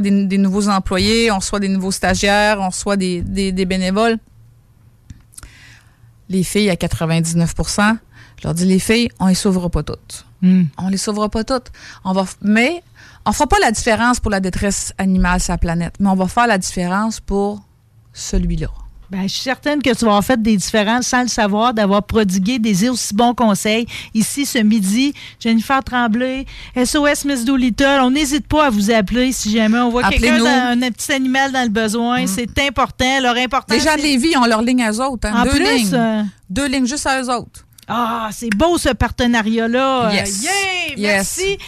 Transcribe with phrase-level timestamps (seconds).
[0.00, 4.16] Des, des nouveaux employés, on reçoit des nouveaux stagiaires, on reçoit des, des, des bénévoles.
[6.28, 7.96] Les filles à 99%
[8.38, 10.24] je leur dis, les filles, on les sauvera pas toutes.
[10.78, 11.72] On les sauvera pas toutes.
[12.04, 12.84] On va, mais
[13.26, 16.28] on fera pas la différence pour la détresse animale sur la planète, mais on va
[16.28, 17.60] faire la différence pour
[18.12, 18.68] celui-là.
[19.10, 22.02] Ben, je suis certaine que tu vas avoir fait des différences sans le savoir, d'avoir
[22.02, 23.86] prodigué des aussi bons conseils.
[24.12, 26.44] Ici, ce midi, Jennifer Tremblay,
[26.76, 30.90] SOS Miss Doolittle, on n'hésite pas à vous appeler si jamais on voit quelqu'un, un,
[30.90, 32.26] petit animal dans le besoin.
[32.26, 33.20] C'est important.
[33.22, 33.74] Leur important.
[33.74, 35.26] Les gens de Lévis ont leur ligne à eux autres.
[35.26, 35.40] hein.
[35.40, 35.94] En Deux plus, lignes.
[35.94, 37.64] euh, Deux lignes juste à eux autres.
[37.88, 40.10] Ah, c'est beau ce partenariat-là.
[40.12, 40.42] Yes.
[40.42, 40.52] Yeah!
[40.96, 40.98] Yes.
[40.98, 41.58] Merci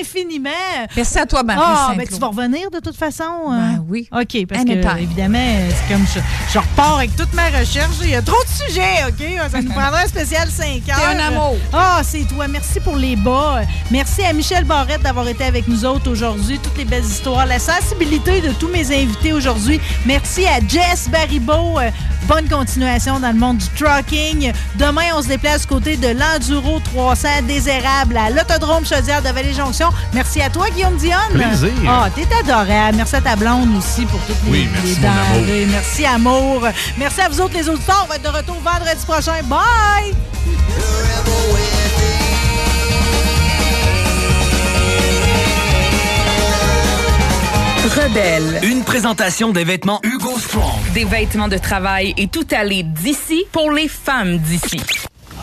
[0.00, 0.50] infiniment.
[0.96, 3.24] Merci à toi, Marie Ah, ben tu vas revenir de toute façon.
[3.50, 3.84] Ben hein?
[3.88, 4.08] oui.
[4.12, 4.80] OK, parce Anytime.
[4.82, 6.20] que, évidemment, c'est comme je,
[6.52, 7.90] je repars avec toute ma recherche.
[8.02, 9.50] Il y a trop de sujets, OK?
[9.50, 11.08] Ça nous prendra un spécial 5 heures.
[11.08, 11.56] un amour.
[11.72, 12.48] Ah, c'est toi.
[12.48, 13.60] Merci pour les bas.
[13.90, 16.58] Merci à Michel Barrette d'avoir été avec nous autres aujourd'hui.
[16.62, 17.46] Toutes les belles histoires.
[17.46, 19.80] La sensibilité de tous mes invités aujourd'hui.
[20.06, 21.78] Merci à Jess Baribeau.
[22.26, 24.52] Bonne continuation dans le monde du trucking.
[24.78, 29.88] Demain, on se déplace côté de l'Enduro 300 désérable à l'Autodrome Chaudière de Vallée-Jonction.
[30.12, 31.32] Merci à toi, Guillaume Dionne.
[31.32, 31.70] Plaisir.
[31.86, 32.96] Ah, t'es adorable.
[32.96, 35.66] Merci à ta blonde aussi pour toutes les, Oui, merci, les mon amour.
[35.70, 36.62] Merci, amour.
[36.98, 38.04] Merci à vous autres, les auditeurs.
[38.04, 39.40] On va être de retour vendredi prochain.
[39.44, 40.12] Bye!
[47.84, 48.60] Rebelle.
[48.64, 50.92] Une présentation des vêtements Hugo Strong.
[50.94, 54.80] Des vêtements de travail et tout aller d'ici pour les femmes d'ici.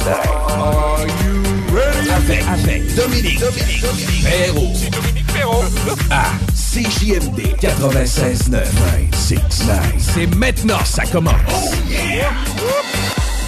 [0.00, 0.50] Party 969.
[0.50, 1.42] Are you
[1.74, 2.10] ready?
[2.10, 4.72] Avec, avec Dominique, Dominique, Dominique Perrault.
[4.74, 5.64] C'est Dominique Perrault.
[6.10, 6.24] À
[6.54, 8.50] CJMD 96.9.
[8.50, 9.94] 969.
[9.98, 11.34] C'est maintenant, ça commence.
[11.50, 12.30] Oh yeah!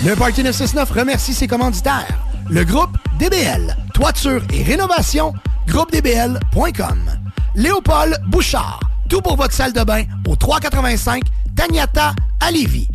[0.05, 2.19] Le Party 969 remercie ses commanditaires.
[2.51, 5.33] Le groupe DBL, toiture et rénovation,
[5.69, 6.99] groupedbl.com.
[7.55, 11.23] Léopold Bouchard, tout pour votre salle de bain au 385
[11.57, 12.89] Tagnata à Lévis.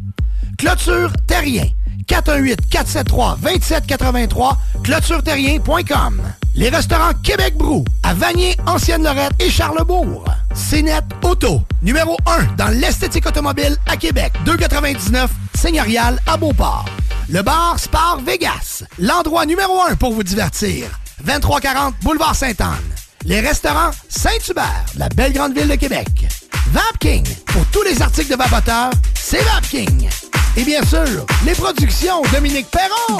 [0.57, 1.65] Clôture Terrien,
[2.07, 6.21] 418-473-2783, clôtureterrien.com.
[6.55, 10.25] Les restaurants Québec Brou, à Vanier, Ancienne-Lorette et Charlebourg.
[10.53, 16.85] CNET Auto, numéro 1 dans l'esthétique automobile à Québec, 299 Seigneurial à Beauport.
[17.29, 20.87] Le bar Spar Vegas, l'endroit numéro 1 pour vous divertir,
[21.25, 22.95] 2340 Boulevard Sainte-Anne.
[23.25, 26.07] Les restaurants Saint-Hubert, la belle grande ville de Québec.
[26.71, 30.07] Vapking, pour tous les articles de vapoteurs, c'est Vapking.
[30.57, 33.19] Et bien sûr, les productions Dominique Perron.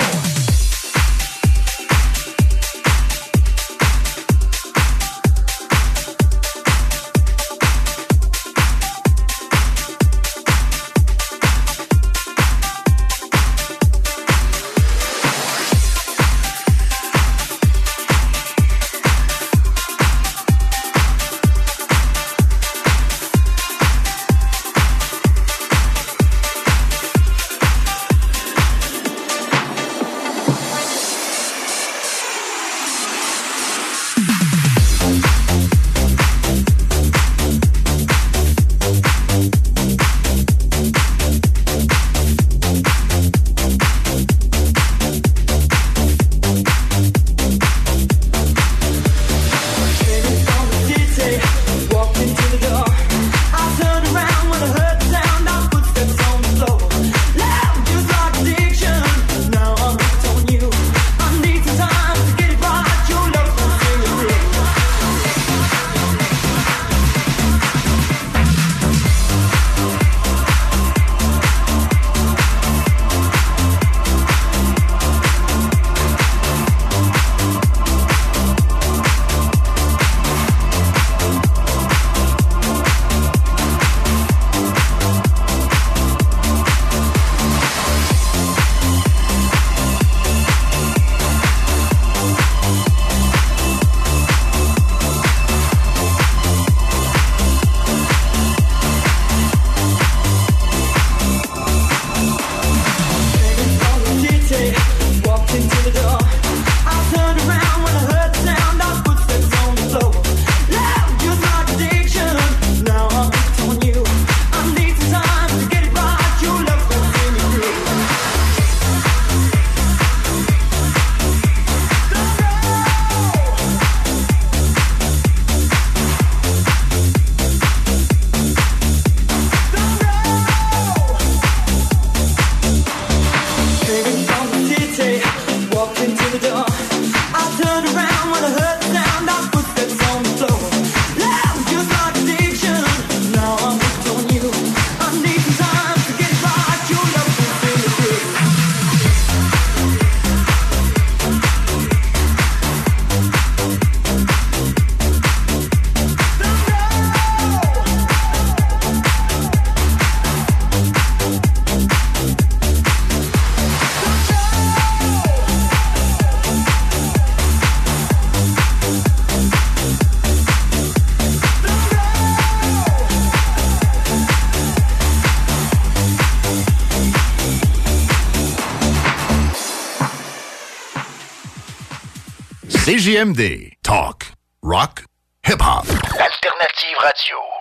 [182.88, 183.74] CJMD.
[183.84, 184.28] Talk.
[184.64, 185.04] Rock.
[185.44, 185.84] Hip-hop.
[185.90, 187.57] Alternative Radio.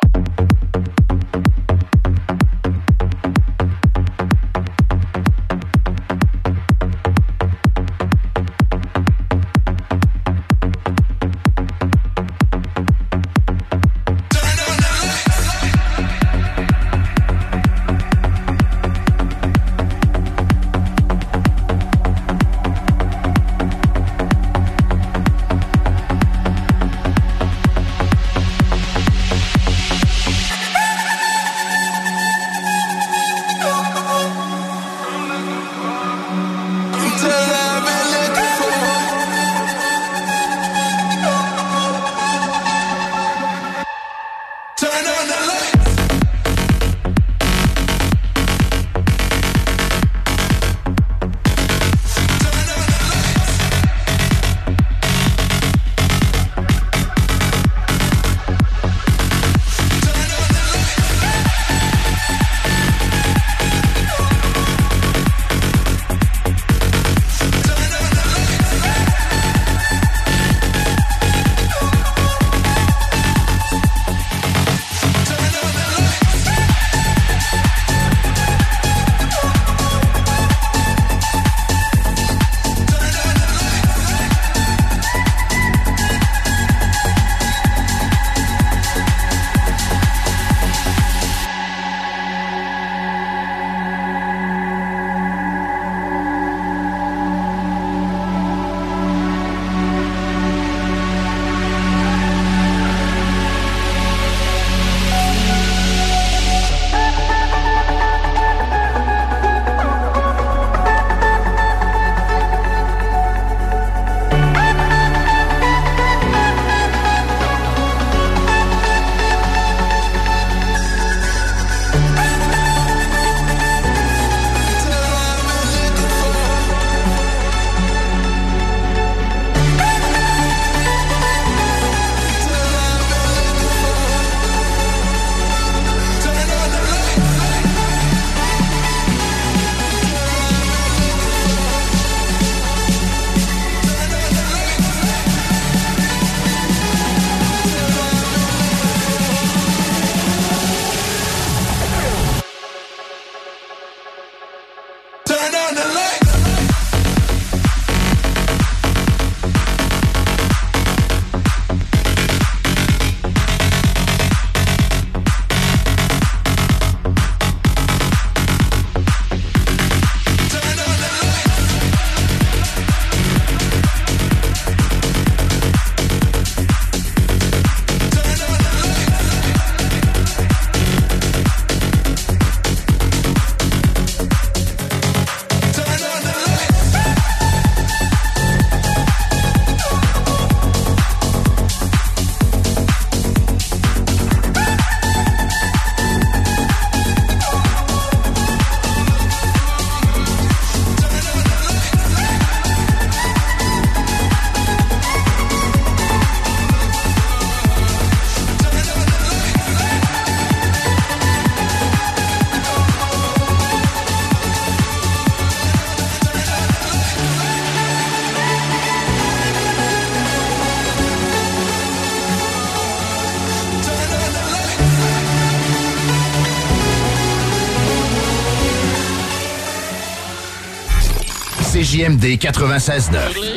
[232.07, 233.56] CJMD 96.9.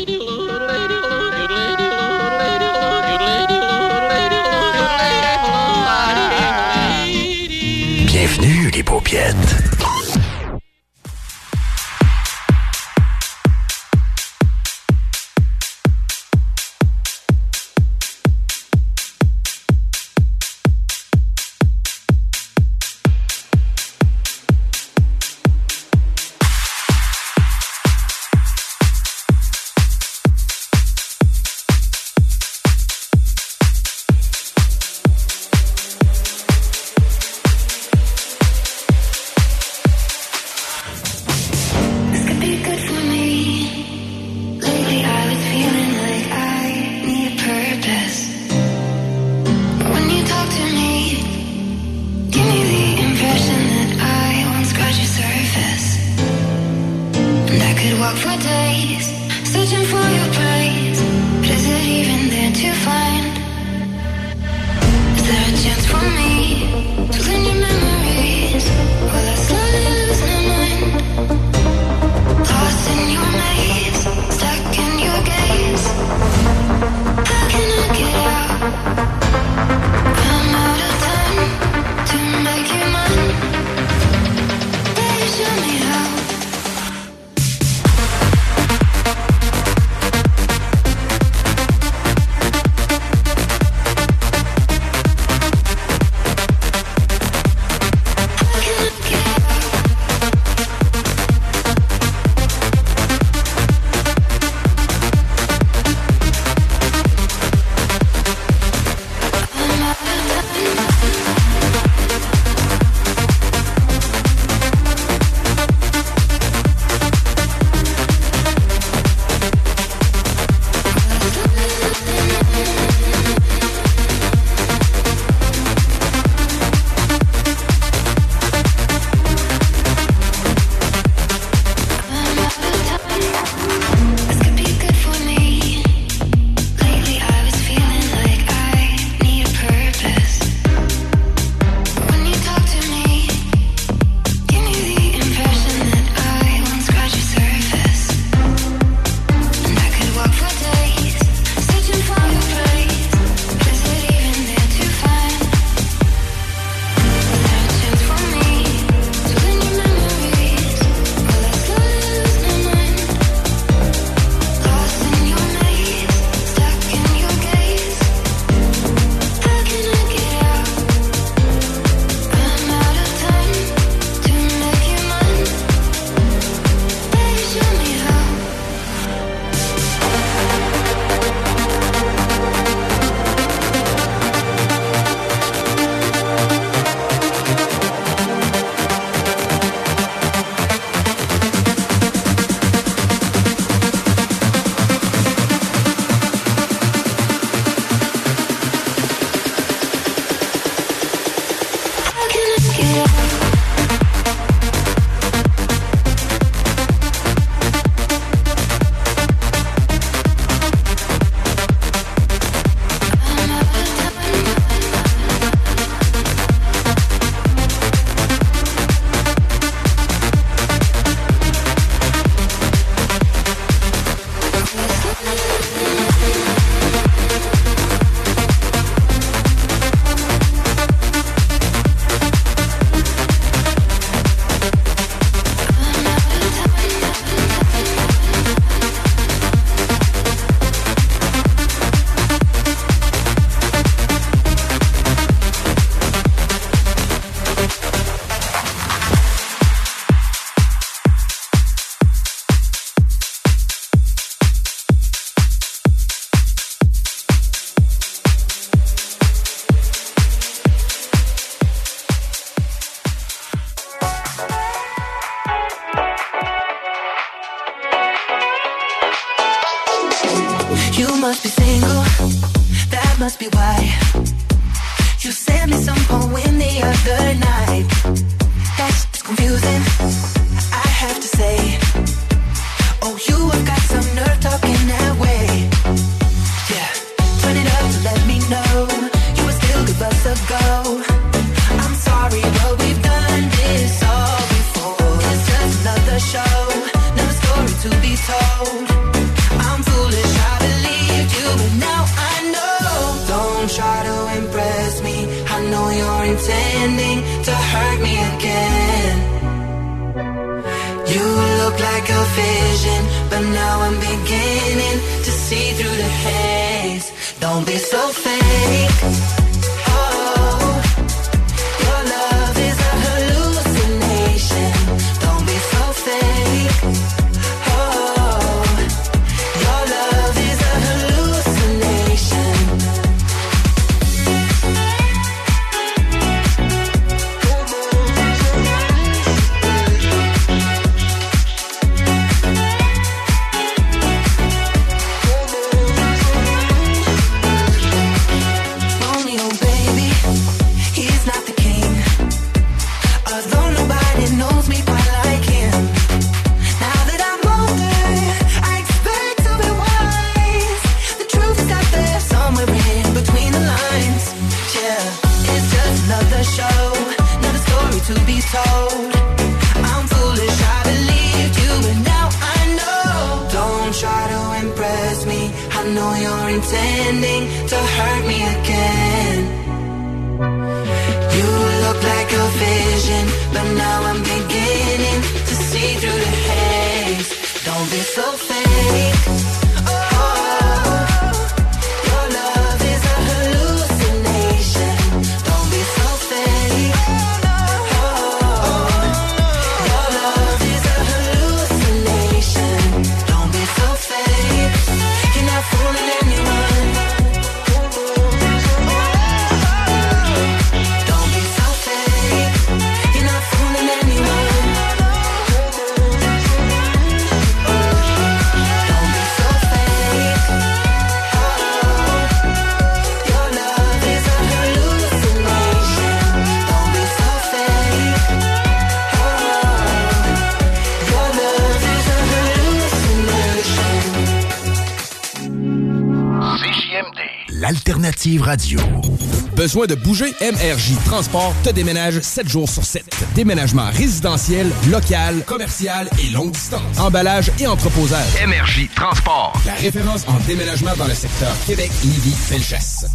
[439.70, 440.34] Besoin de bouger?
[440.42, 443.05] MRJ Transport te déménage 7 jours sur 7.
[443.36, 446.98] Déménagement résidentiel, local, commercial et longue distance.
[446.98, 448.25] Emballage et entreposage.
[448.48, 449.53] MRJ Transport.
[449.68, 453.05] La référence en déménagement dans le secteur Québec, Lévis, Felchasse.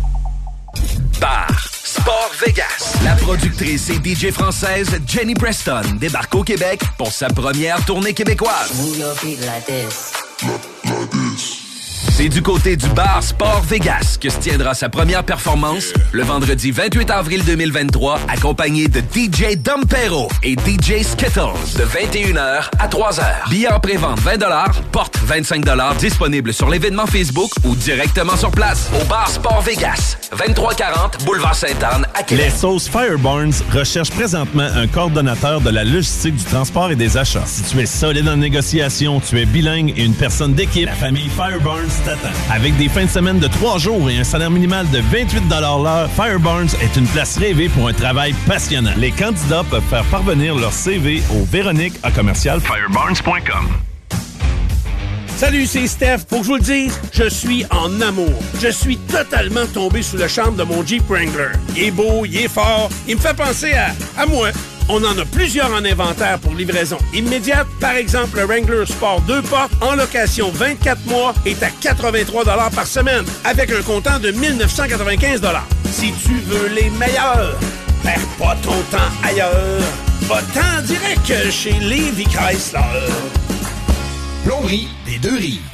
[1.21, 2.99] Bar Sport Vegas.
[3.03, 8.71] La productrice et DJ française Jenny Preston débarque au Québec pour sa première tournée québécoise.
[8.81, 10.13] Move your feet like this.
[12.25, 16.71] C'est du côté du bar Sport Vegas que se tiendra sa première performance le vendredi
[16.71, 23.51] 28 avril 2023, accompagné de DJ Dompero et DJ Skittles de 21h à 3h.
[23.51, 24.39] Billets en pré-vente 20
[24.91, 25.67] porte 25
[25.99, 32.07] disponible sur l'événement Facebook ou directement sur place au bar Sport Vegas, 2340 Boulevard Sainte-Anne
[32.14, 32.53] à Les Québec.
[32.57, 37.44] sauces Fireburns recherchent présentement un coordonnateur de la logistique du transport et des achats.
[37.47, 41.29] Si tu es solide en négociation, tu es bilingue et une personne d'équipe, la famille
[41.29, 42.29] Fireburns t'attend.
[42.51, 46.09] Avec des fins de semaine de 3 jours et un salaire minimal de 28 l'heure,
[46.14, 48.92] Fireburns est une place rêvée pour un travail passionnant.
[48.97, 53.84] Les candidats peuvent faire parvenir leur CV au Véronique à commercial fireburns.com.
[55.44, 56.20] Salut, c'est Steph.
[56.26, 58.33] Pour que je vous le dise, je suis en amour.
[58.62, 61.52] Je suis totalement tombé sous le charme de mon Jeep Wrangler.
[61.76, 64.48] Il est beau, il est fort, il me fait penser à, à moi.
[64.88, 67.66] On en a plusieurs en inventaire pour livraison immédiate.
[67.78, 72.87] Par exemple, le Wrangler Sport 2 portes en location 24 mois est à 83 par
[72.87, 75.42] semaine avec un comptant de 1995
[75.92, 77.61] Si tu veux les meilleurs,
[78.02, 79.83] perds pas ton temps ailleurs.
[80.22, 82.80] Va-t'en direct chez Levi Chrysler.
[84.44, 84.88] Plomberie
[85.25, 85.74] des deux rives.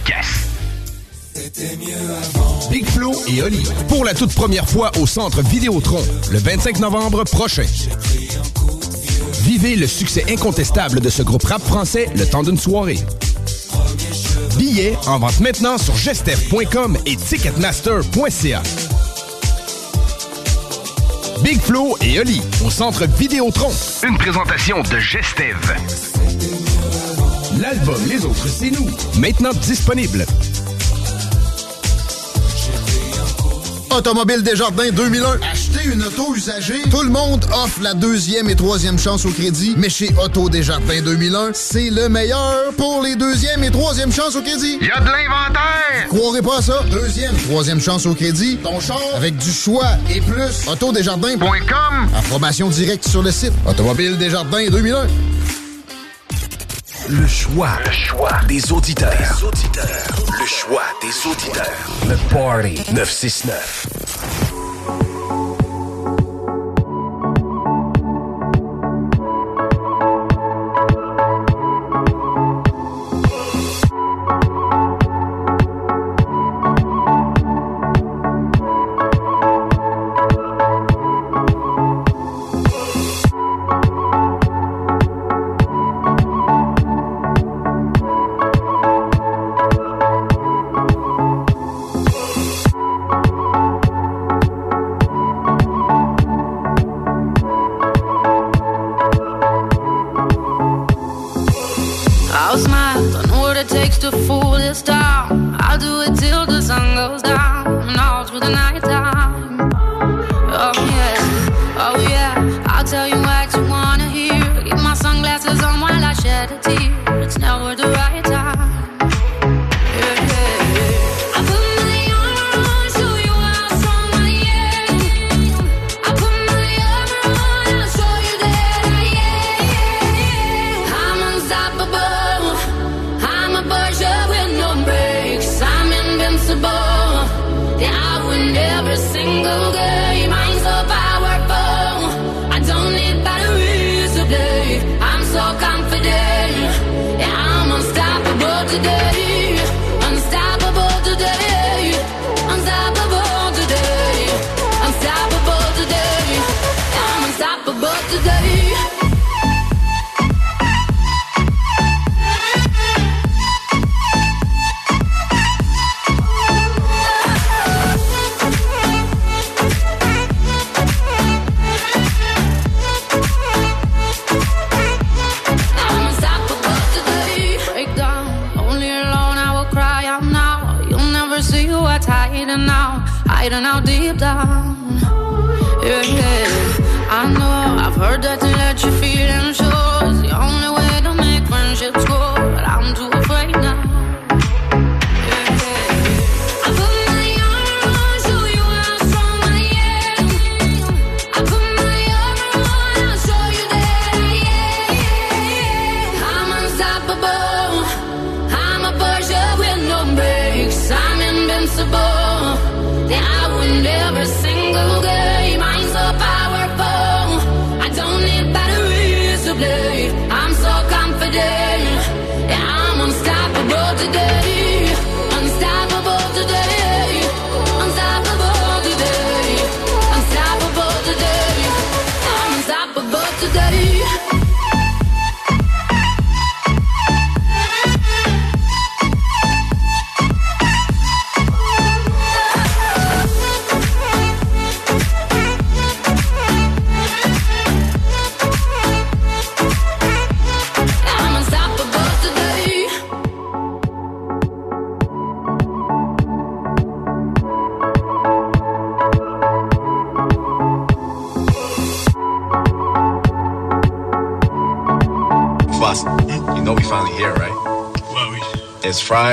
[2.69, 7.23] Big Flo et Oli pour la toute première fois au centre Vidéotron le 25 novembre
[7.23, 7.65] prochain.
[9.43, 12.99] Vivez le succès incontestable de ce groupe rap français le temps d'une soirée.
[14.57, 18.63] Billets en vente maintenant sur gestev.com et ticketmaster.ca.
[21.43, 23.71] Big Flo et Oli au centre Vidéotron.
[24.07, 26.10] Une présentation de Gestev.
[27.61, 28.89] L'album Les Autres, c'est nous.
[29.19, 30.25] Maintenant disponible.
[33.95, 35.39] Automobile Desjardins 2001.
[35.51, 36.81] Acheter une auto usagée.
[36.89, 39.75] Tout le monde offre la deuxième et troisième chance au crédit.
[39.77, 44.41] Mais chez Auto Desjardins 2001, c'est le meilleur pour les deuxième et troisième chances au
[44.41, 44.79] crédit.
[44.81, 46.07] Il y a de l'inventaire.
[46.09, 46.83] Croirez pas à ça.
[46.89, 48.57] Deuxième, troisième chance au crédit.
[48.63, 50.67] Ton char avec du choix et plus.
[50.67, 52.09] AutoDesjardins.com.
[52.15, 53.53] Information directe sur le site.
[53.67, 55.05] Automobile Desjardins 2001.
[57.11, 57.71] Le choix.
[57.85, 59.11] Le choix des auditeurs.
[59.11, 60.07] Des auditeurs.
[60.39, 61.89] Le choix des auditeurs.
[62.07, 64.30] Le Party 969.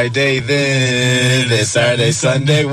[0.09, 2.65] Friday, then this Saturday, Sunday.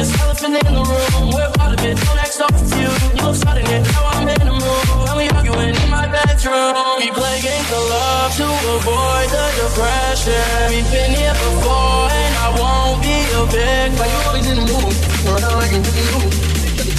[0.00, 1.28] this elephant in the room.
[1.36, 3.00] We're part of it, don't act so confused.
[3.04, 4.84] You love starting it, now I'm in the mood.
[5.04, 8.48] When we arguing in my bedroom, we play games of love to
[8.80, 10.56] avoid the depression.
[10.72, 13.88] We've been here before, and I won't be a victim.
[14.00, 14.94] Why you always in the mood?
[15.24, 16.30] You're not like you really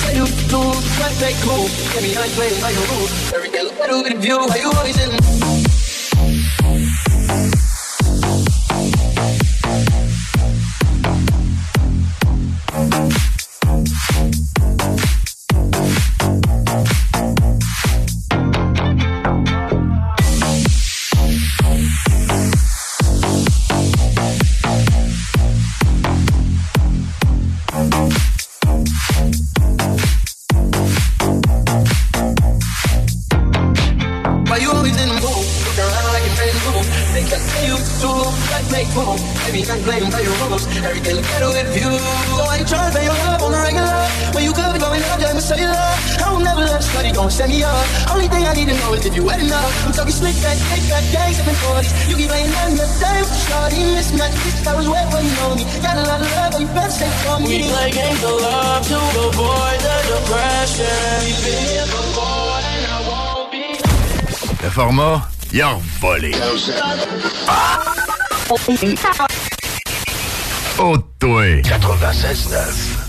[0.02, 1.66] Tell you lose, sweat, fake cool.
[1.94, 3.10] Get me high, play like a rule.
[3.34, 4.38] Every day, look at who with a view.
[4.38, 5.71] Why you always in the mood?
[65.54, 66.32] Il a volé.
[67.48, 67.80] Ah!
[70.80, 71.62] Oh, toi.
[71.62, 73.01] 96.9.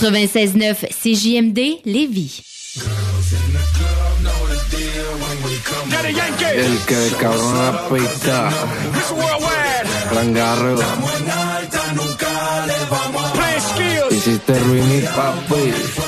[0.00, 2.42] 96.9 CJMD Lévis.
[6.54, 8.50] El que cabrón apesta.
[10.12, 10.76] Rangarro.
[14.10, 16.07] Hiciste ruiní, papi.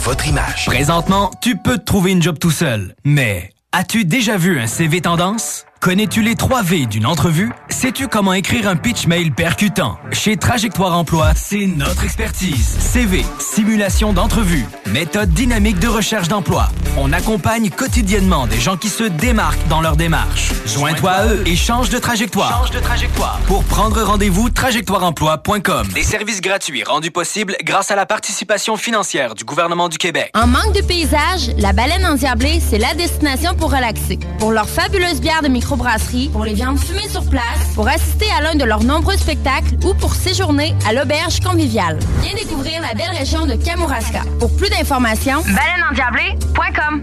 [0.00, 0.66] votre image.
[0.66, 2.94] Présentement, tu peux te trouver une job tout seul.
[3.04, 5.66] Mais as-tu déjà vu un CV tendance?
[5.80, 7.50] Connais-tu les 3 V d'une entrevue?
[7.68, 9.98] Sais-tu comment écrire un pitch mail percutant?
[10.12, 12.76] Chez Trajectoire Emploi, c'est notre expertise.
[12.78, 16.68] CV, simulation d'entrevue, méthode dynamique de recherche d'emploi.
[16.96, 20.52] On accompagne quotidiennement des gens qui se démarquent dans leur démarche.
[20.66, 22.66] Joins-toi à eux et change de trajectoire.
[22.66, 23.38] Change de trajectoire.
[23.46, 25.88] Pour prendre rendez-vous, trajectoireemploi.com.
[25.94, 30.30] Des services gratuits rendus possibles grâce à la participation financière du gouvernement du Québec.
[30.34, 34.18] En manque de paysage, la baleine endiablée, c'est la destination pour relaxer.
[34.40, 38.40] Pour leur fabuleuse bière de microbrasserie, pour les viandes fumées sur place, pour assister à
[38.40, 41.98] l'un de leurs nombreux spectacles ou pour séjourner à l'auberge conviviale.
[42.22, 44.22] Viens découvrir la belle région de Kamouraska.
[44.38, 47.02] Pour plus d'informations, baleineendiablée.com.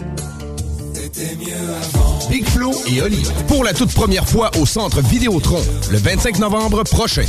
[2.27, 3.23] Big Flo et Oli.
[3.47, 5.61] Pour la toute première fois au Centre Vidéotron,
[5.91, 7.25] le 25 novembre prochain.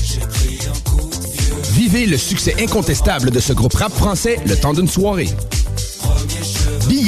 [1.73, 5.29] Vivez le succès incontestable de ce groupe rap français le temps d'une soirée.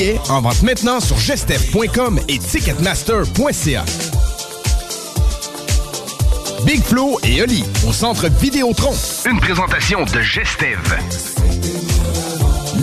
[0.01, 3.85] Billets en vente maintenant sur gestev.com et ticketmaster.ca.
[6.65, 8.93] Big Flo et Oli au Centre Vidéotron.
[9.31, 10.79] Une présentation de Gestev.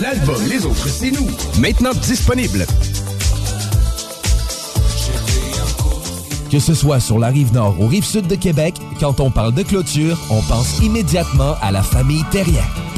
[0.00, 1.28] L'album Les Autres, c'est nous.
[1.58, 2.66] Maintenant disponible.
[6.50, 9.54] Que ce soit sur la rive nord ou rive sud de Québec, quand on parle
[9.54, 12.64] de clôture, on pense immédiatement à la famille Terrien.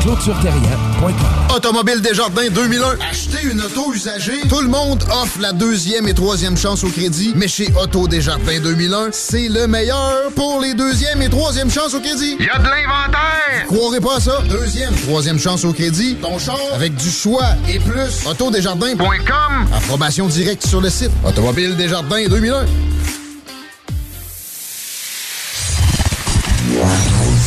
[0.00, 1.56] ClôtureTerrien.com.
[1.56, 2.98] Automobile Desjardins 2001.
[3.10, 4.40] Acheter une auto usagée.
[4.48, 7.32] Tout le monde offre la deuxième et troisième chance au crédit.
[7.36, 12.00] Mais chez Auto Desjardins 2001, c'est le meilleur pour les deuxième et troisième chances au
[12.00, 12.36] crédit.
[12.38, 13.66] Il y a de l'inventaire!
[13.66, 14.42] Croirez pas à ça?
[14.48, 16.16] Deuxième, troisième chance au crédit.
[16.16, 18.26] Ton char avec du choix et plus.
[18.26, 19.66] Autodesjardins.com.
[19.74, 21.10] Approbation directe sur le site.
[21.26, 22.64] Automobile Desjardins 2001.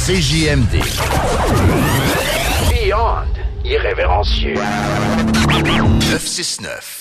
[0.06, 0.84] CJMD.
[3.74, 4.53] Beyond irrévérencieux.
[4.53, 6.99] 969.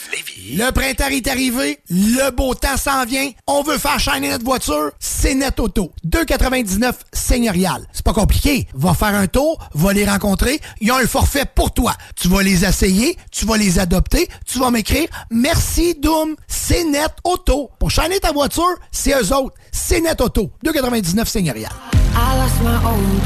[0.56, 4.90] Le printemps est arrivé, le beau temps s'en vient, on veut faire shiner notre voiture,
[4.98, 5.92] c'est Net Auto.
[6.06, 7.86] 2,99 seigneurial.
[7.92, 8.66] C'est pas compliqué.
[8.74, 11.94] Va faire un tour, va les rencontrer, ils ont un forfait pour toi.
[12.16, 17.12] Tu vas les essayer, tu vas les adopter, tu vas m'écrire «Merci Doom, c'est Net
[17.24, 17.70] Auto».
[17.78, 19.56] Pour shiner ta voiture, c'est eux autres.
[19.70, 20.50] C'est Net Auto.
[20.64, 21.72] 2,99 seigneurial.
[22.14, 23.21] I lost my own.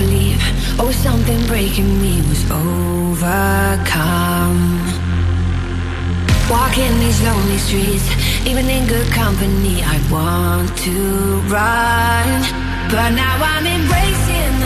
[0.78, 3.16] Oh, something breaking me was overcome.
[6.50, 8.06] Walking these lonely streets,
[8.46, 12.42] even in good company, I want to run.
[12.90, 14.65] But now I'm embracing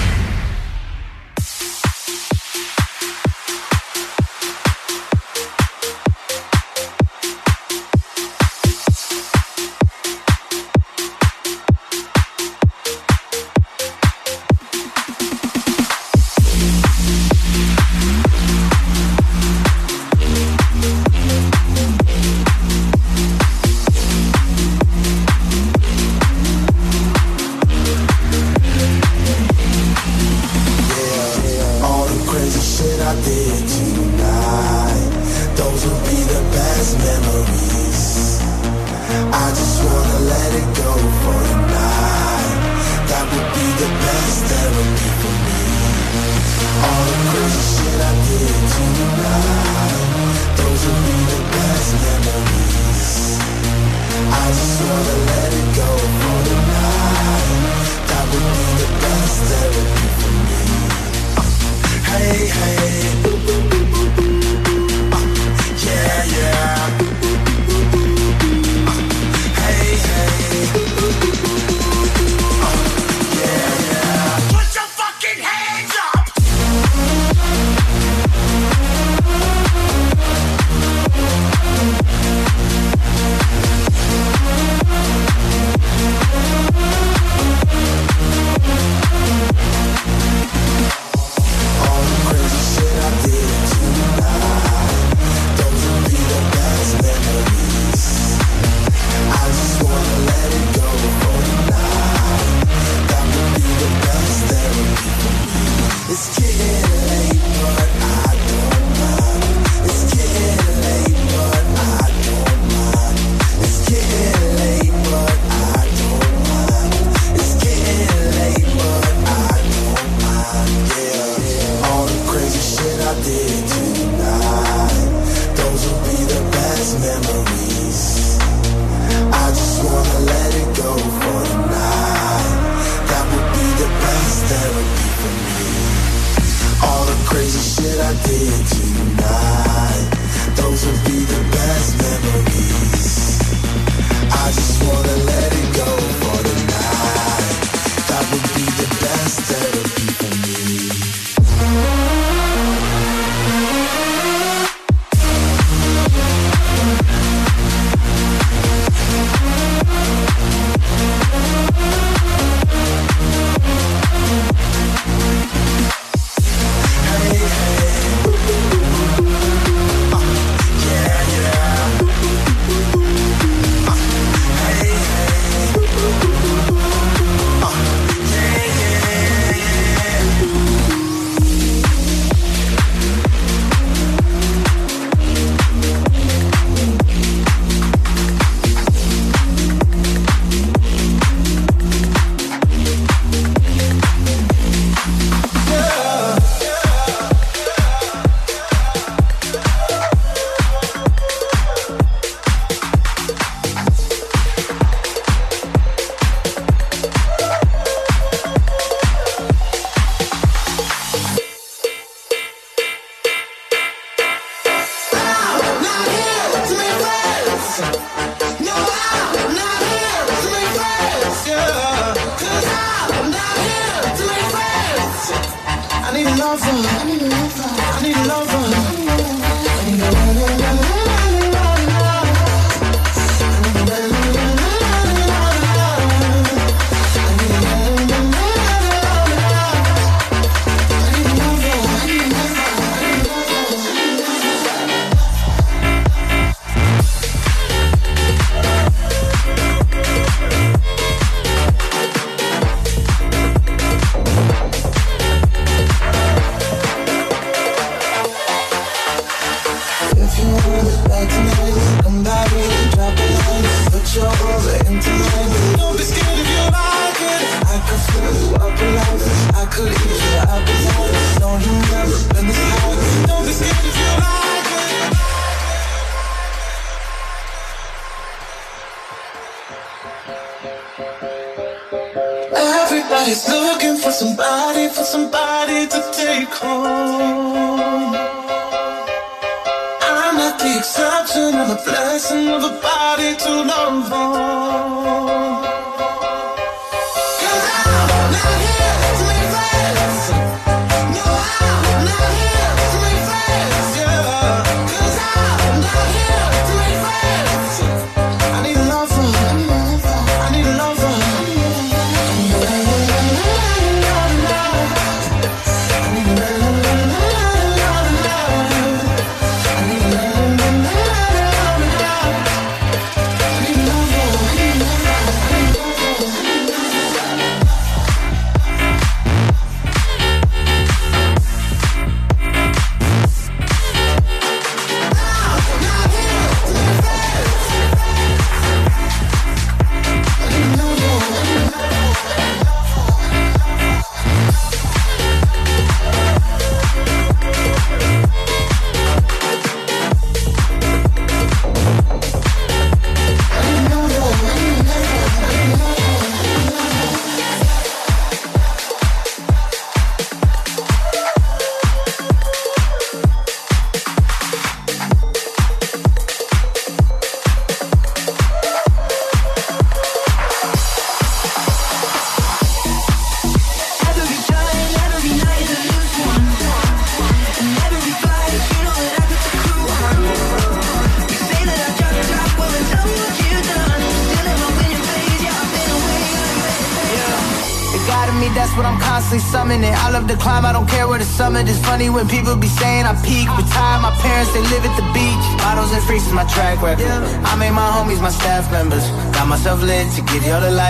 [400.21, 400.80] To give y'all the light.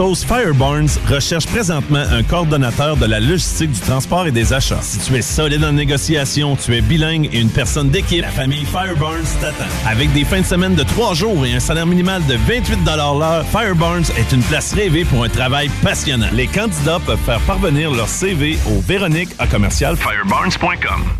[0.00, 4.80] Sauces Fireburns recherchent présentement un coordonnateur de la logistique du transport et des achats.
[4.80, 8.64] Si tu es solide en négociation, tu es bilingue et une personne d'équipe, la famille
[8.64, 9.68] Fireburns t'attend.
[9.86, 13.44] Avec des fins de semaine de trois jours et un salaire minimal de 28 l'heure,
[13.44, 16.28] Fireburns est une place rêvée pour un travail passionnant.
[16.32, 21.19] Les candidats peuvent faire parvenir leur CV au Véronique à commercial fireburns.com.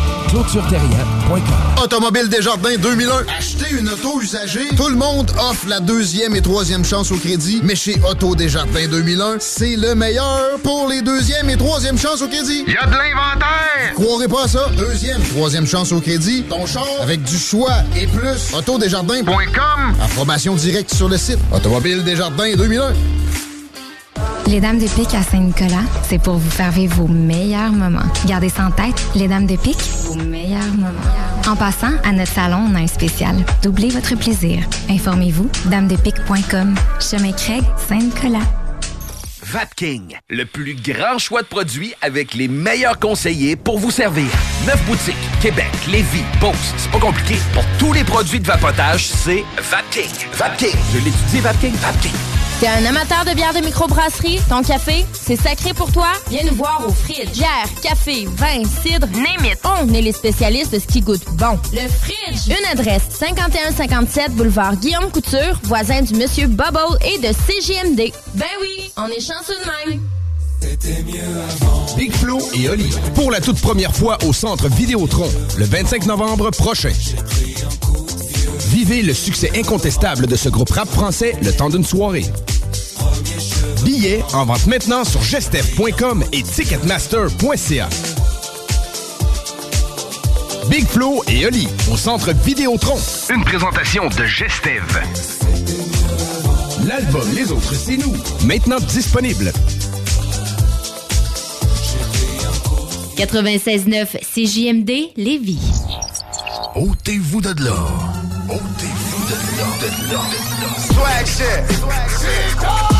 [0.31, 1.83] ClôtureTerrien.com.
[1.83, 3.25] Automobile Desjardins 2001.
[3.37, 4.69] Acheter une auto usagée.
[4.77, 7.59] Tout le monde offre la deuxième et troisième chance au crédit.
[7.65, 12.29] Mais chez Auto Desjardins 2001, c'est le meilleur pour les deuxième et troisième chances au
[12.29, 12.63] crédit.
[12.65, 13.93] Il y a de l'inventaire.
[13.95, 14.69] Croirez pas à ça?
[14.77, 16.43] Deuxième, troisième chance au crédit.
[16.43, 18.53] Ton char avec du choix et plus.
[18.53, 19.95] Autodesjardins.com.
[20.01, 21.39] Approbation directe sur le site.
[21.53, 22.93] Automobile Desjardins 2001.
[24.47, 27.99] Les Dames de Pique à Saint-Nicolas, c'est pour vous faire vivre vos meilleurs moments.
[28.25, 29.77] Gardez ça en tête, les Dames de Pique.
[31.51, 33.35] En passant, à notre salon, on a un spécial.
[33.61, 34.63] Doublez votre plaisir.
[34.89, 36.75] Informez-vous, damedepique.com.
[37.01, 38.47] Chemin Craig, Saint-Nicolas.
[39.43, 44.29] Vapking, le plus grand choix de produits avec les meilleurs conseillers pour vous servir.
[44.65, 46.73] Neuf boutiques, Québec, Lévis, Beauce.
[46.77, 47.35] C'est pas compliqué.
[47.53, 50.29] Pour tous les produits de vapotage, c'est Vapking.
[50.31, 50.79] Vapking.
[50.93, 51.73] Je l'étudie, Vapking.
[51.73, 52.15] Vapking.
[52.61, 54.39] T'es un amateur de bière de microbrasserie?
[54.47, 56.07] Ton café, c'est sacré pour toi?
[56.29, 57.31] Viens nous voir au Fridge.
[57.33, 59.59] Bière, café, vin, cidre, name it.
[59.63, 61.57] On est les spécialistes de ce qui goûte bon.
[61.73, 62.47] Le Fridge.
[62.47, 68.11] Une adresse, 5157 boulevard Guillaume Couture, voisin du Monsieur Bubble et de CGMD.
[68.35, 70.01] Ben oui, on est chanceux de même.
[71.97, 72.89] Big Flo et Oli.
[73.15, 76.91] Pour la toute première fois au Centre Vidéotron, le 25 novembre prochain.
[78.67, 82.25] Vivez le succès incontestable de ce groupe rap français le temps d'une soirée.
[83.83, 87.89] Billets en vente maintenant sur gestev.com et ticketmaster.ca.
[90.69, 92.97] Big Flo et Oli au Centre Vidéotron.
[93.33, 95.01] Une présentation de Gestev.
[96.87, 98.15] L'album Les Autres, c'est nous.
[98.45, 99.51] Maintenant disponible.
[103.17, 105.59] 96.9 CJMD Lévis.
[106.75, 107.75] Ôtez-vous de là.
[108.49, 110.93] Ôtez-vous de là, de.
[110.93, 111.77] Swag shit.
[111.77, 112.90] Swag shit.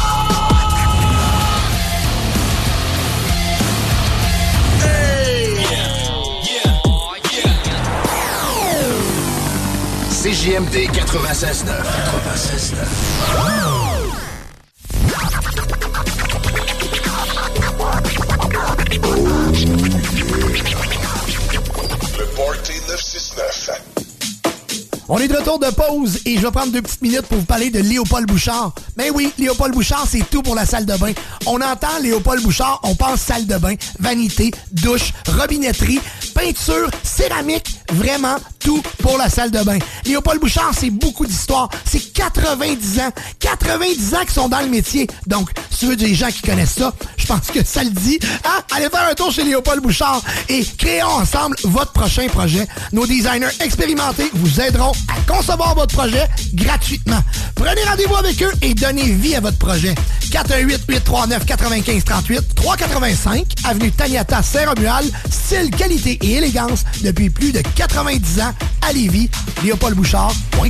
[10.22, 11.66] CJMD 96.9.
[11.66, 12.76] 96
[22.20, 23.82] Le Party 969.
[25.14, 27.46] On est de retour de pause et je vais prendre deux petites minutes pour vous
[27.46, 28.74] parler de Léopold Bouchard.
[28.96, 31.12] Mais ben oui, Léopold Bouchard, c'est tout pour la salle de bain.
[31.46, 36.00] On entend Léopold Bouchard, on pense salle de bain, vanité, douche, robinetterie,
[36.34, 39.80] peinture, céramique, vraiment tout pour la salle de bain.
[40.06, 41.70] Léopold Bouchard, c'est beaucoup d'histoire.
[41.86, 43.12] C'est 90 ans.
[43.40, 45.08] 90 ans qui sont dans le métier.
[45.28, 48.20] Donc, si des gens qui connaissent ça, je pense que ça le dit.
[48.46, 48.62] Hein?
[48.76, 52.68] Allez faire un tour chez Léopold Bouchard et créons ensemble votre prochain projet.
[52.92, 57.22] Nos designers expérimentés vous aideront à concevoir votre projet gratuitement.
[57.56, 59.96] Prenez rendez-vous avec eux et donnez vie à votre projet.
[60.32, 68.54] 418-839-9538, 385, avenue Taniata Saint-Romuald, style, qualité et élégance depuis plus de 90 ans
[68.88, 69.30] à Lévis.
[69.64, 70.70] léopoldbouchard.com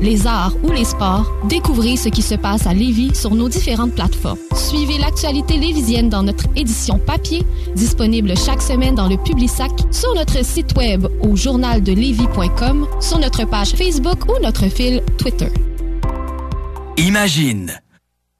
[0.00, 3.94] les arts ou les sports, découvrez ce qui se passe à Lévis sur nos différentes
[3.94, 4.38] plateformes.
[4.54, 7.42] Suivez l'actualité lévisienne dans notre édition papier,
[7.74, 13.70] disponible chaque semaine dans le Publisac, sur notre site web au journaldelevis.com, sur notre page
[13.70, 15.48] Facebook ou notre fil Twitter.
[16.96, 17.72] Imagine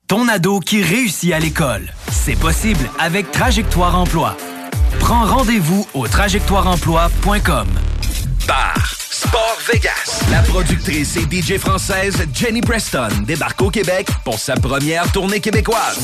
[0.07, 1.93] ton ado qui réussit à l'école.
[2.11, 4.37] C'est possible avec Trajectoire Emploi.
[4.99, 7.69] Prends rendez-vous au trajectoireemploi.com.
[8.47, 10.00] Bar Sport Vegas.
[10.31, 15.99] La productrice et DJ française Jenny Preston débarque au Québec pour sa première tournée québécoise.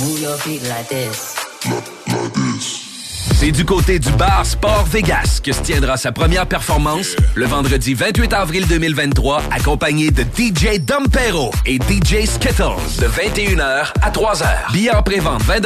[3.38, 7.92] C'est du côté du bar Sport Vegas que se tiendra sa première performance le vendredi
[7.92, 14.72] 28 avril 2023, accompagné de DJ Dompero et DJ Skittles de 21h à 3h.
[14.72, 15.60] Billets en pré-vente 20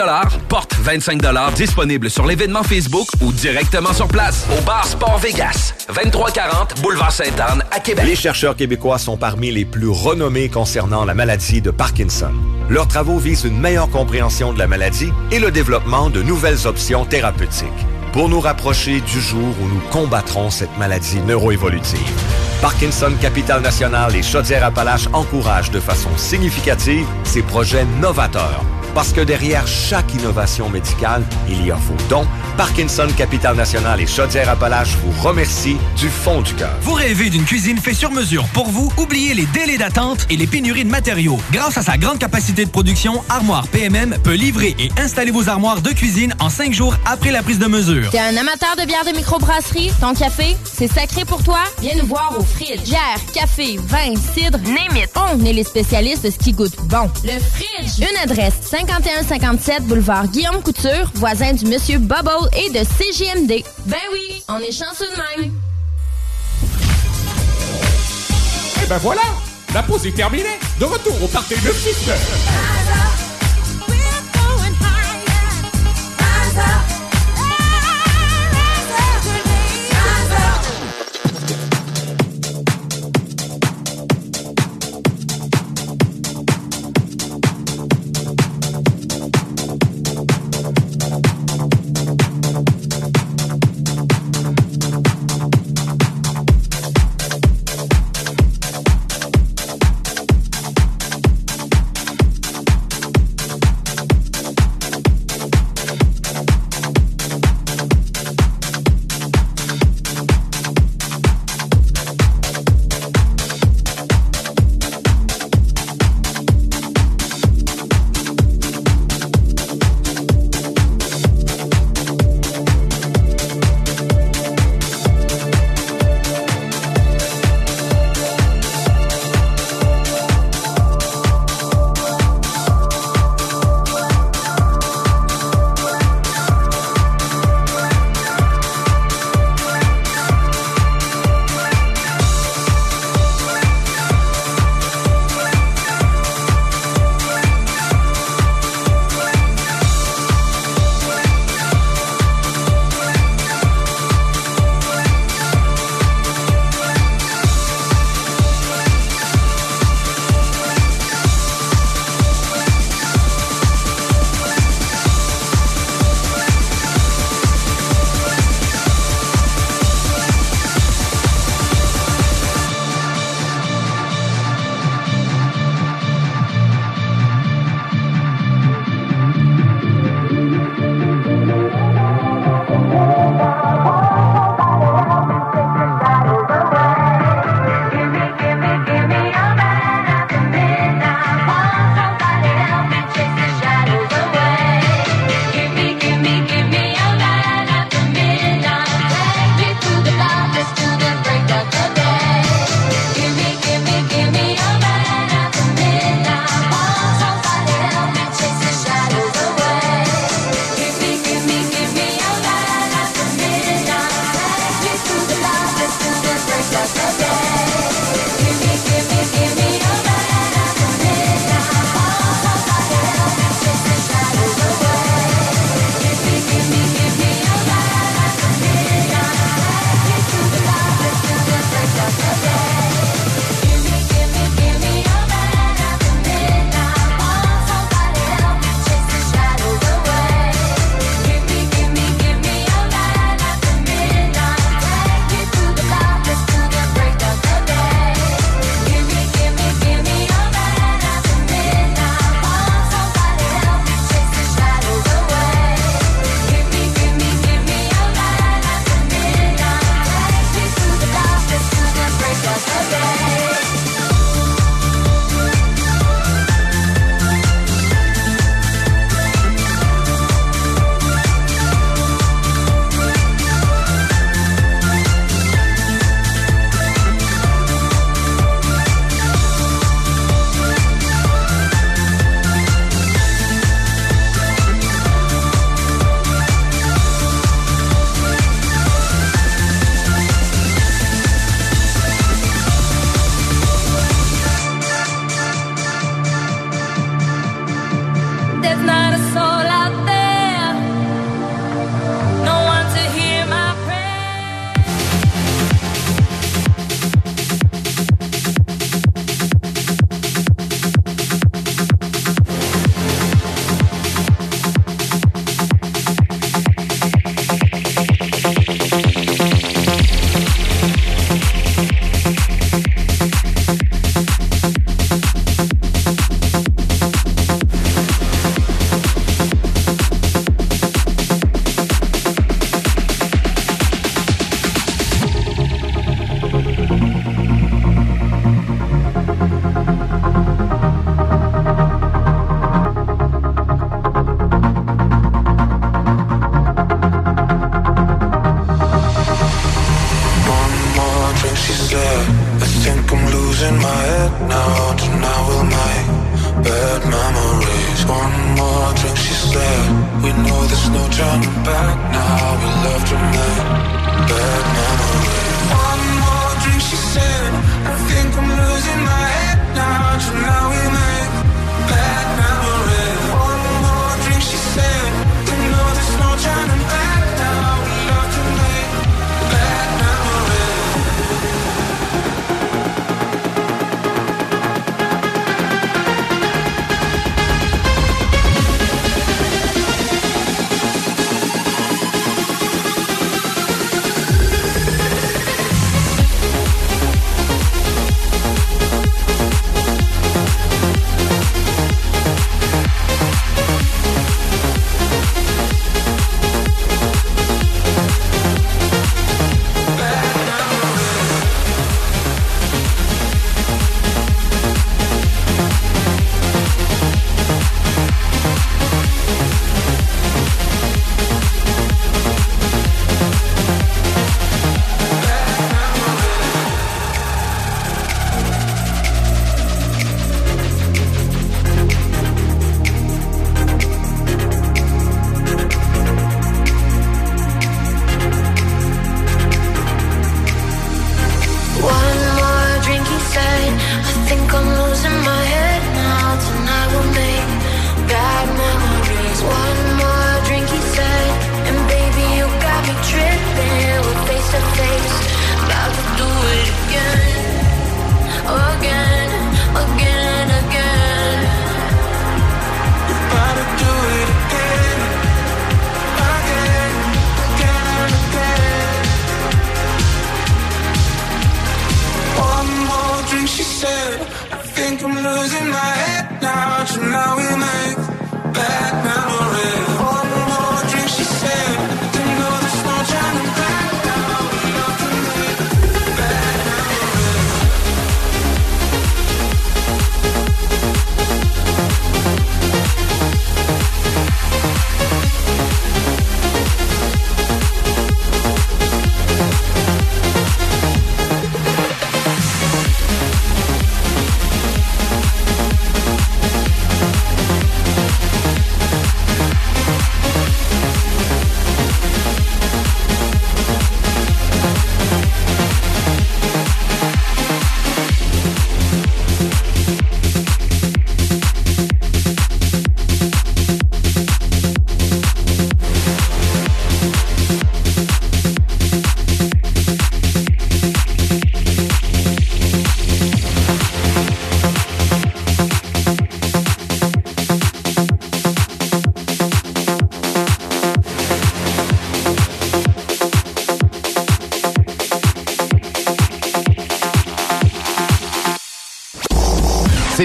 [0.48, 1.22] porte 25
[1.54, 7.64] disponible sur l'événement Facebook ou directement sur place au bar Sport Vegas, 2340 Boulevard Sainte-Anne
[7.70, 8.04] à Québec.
[8.06, 12.32] Les chercheurs québécois sont parmi les plus renommés concernant la maladie de Parkinson.
[12.68, 17.04] Leurs travaux visent une meilleure compréhension de la maladie et le développement de nouvelles options
[17.04, 17.68] thérapeutiques
[18.12, 22.00] pour nous rapprocher du jour où nous combattrons cette maladie neuroévolutive.
[22.60, 28.64] Parkinson Capital National et Chaudière-Appalaches encouragent de façon significative ces projets novateurs.
[28.94, 32.26] Parce que derrière chaque innovation médicale, il y a vos dons.
[32.56, 36.74] Parkinson Capital National et Chaudière-Appalaches vous remercient du fond du cœur.
[36.82, 38.92] Vous rêvez d'une cuisine faite sur mesure pour vous?
[38.98, 41.38] Oubliez les délais d'attente et les pénuries de matériaux.
[41.52, 45.80] Grâce à sa grande capacité de production, Armoire PMM peut livrer et installer vos armoires
[45.80, 48.10] de cuisine en cinq jours après la prise de mesure.
[48.10, 49.92] T'es un amateur de bière de microbrasserie?
[50.00, 51.60] Ton café, c'est sacré pour toi?
[51.80, 52.82] Viens nous voir au Fridge.
[52.84, 55.10] Bière, café, vin, cidre, name it.
[55.16, 57.08] On est les spécialistes de ce qui goûte bon.
[57.24, 57.98] Le Fridge.
[58.00, 58.54] Une adresse,
[58.86, 63.62] 5157 boulevard Guillaume Couture, voisin du Monsieur Bubble et de CJMD.
[63.86, 65.52] Ben oui, on est chanceux de même.
[68.82, 69.20] Et ben voilà,
[69.74, 70.58] la pause est terminée.
[70.78, 73.09] De retour au party de 6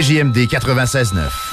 [0.05, 1.44] CJMD 96.9.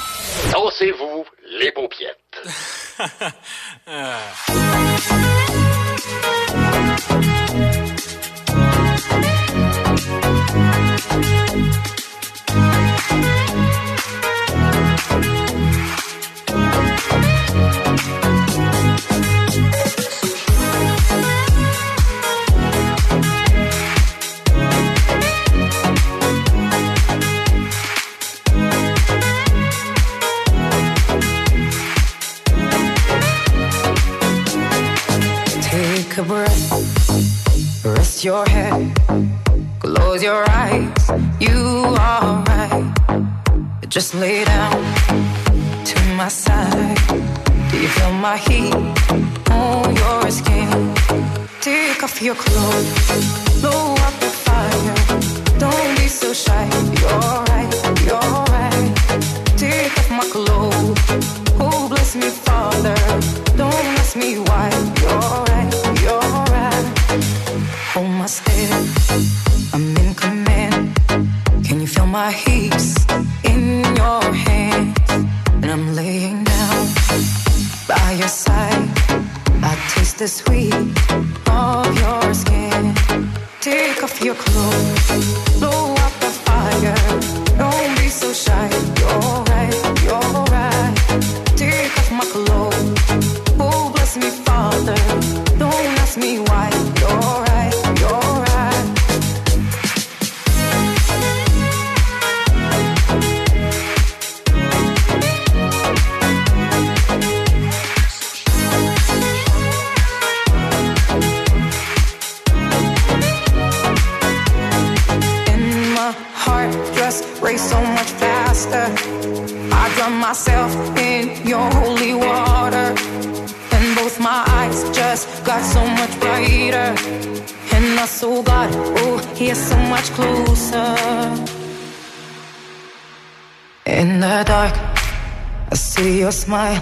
[136.53, 136.79] my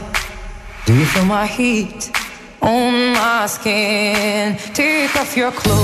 [0.85, 2.11] Do you feel my heat
[2.61, 4.57] on my skin?
[4.73, 5.80] Take off your clothes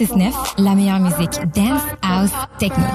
[0.00, 2.89] 969, la meilleure musique dance, house, techno.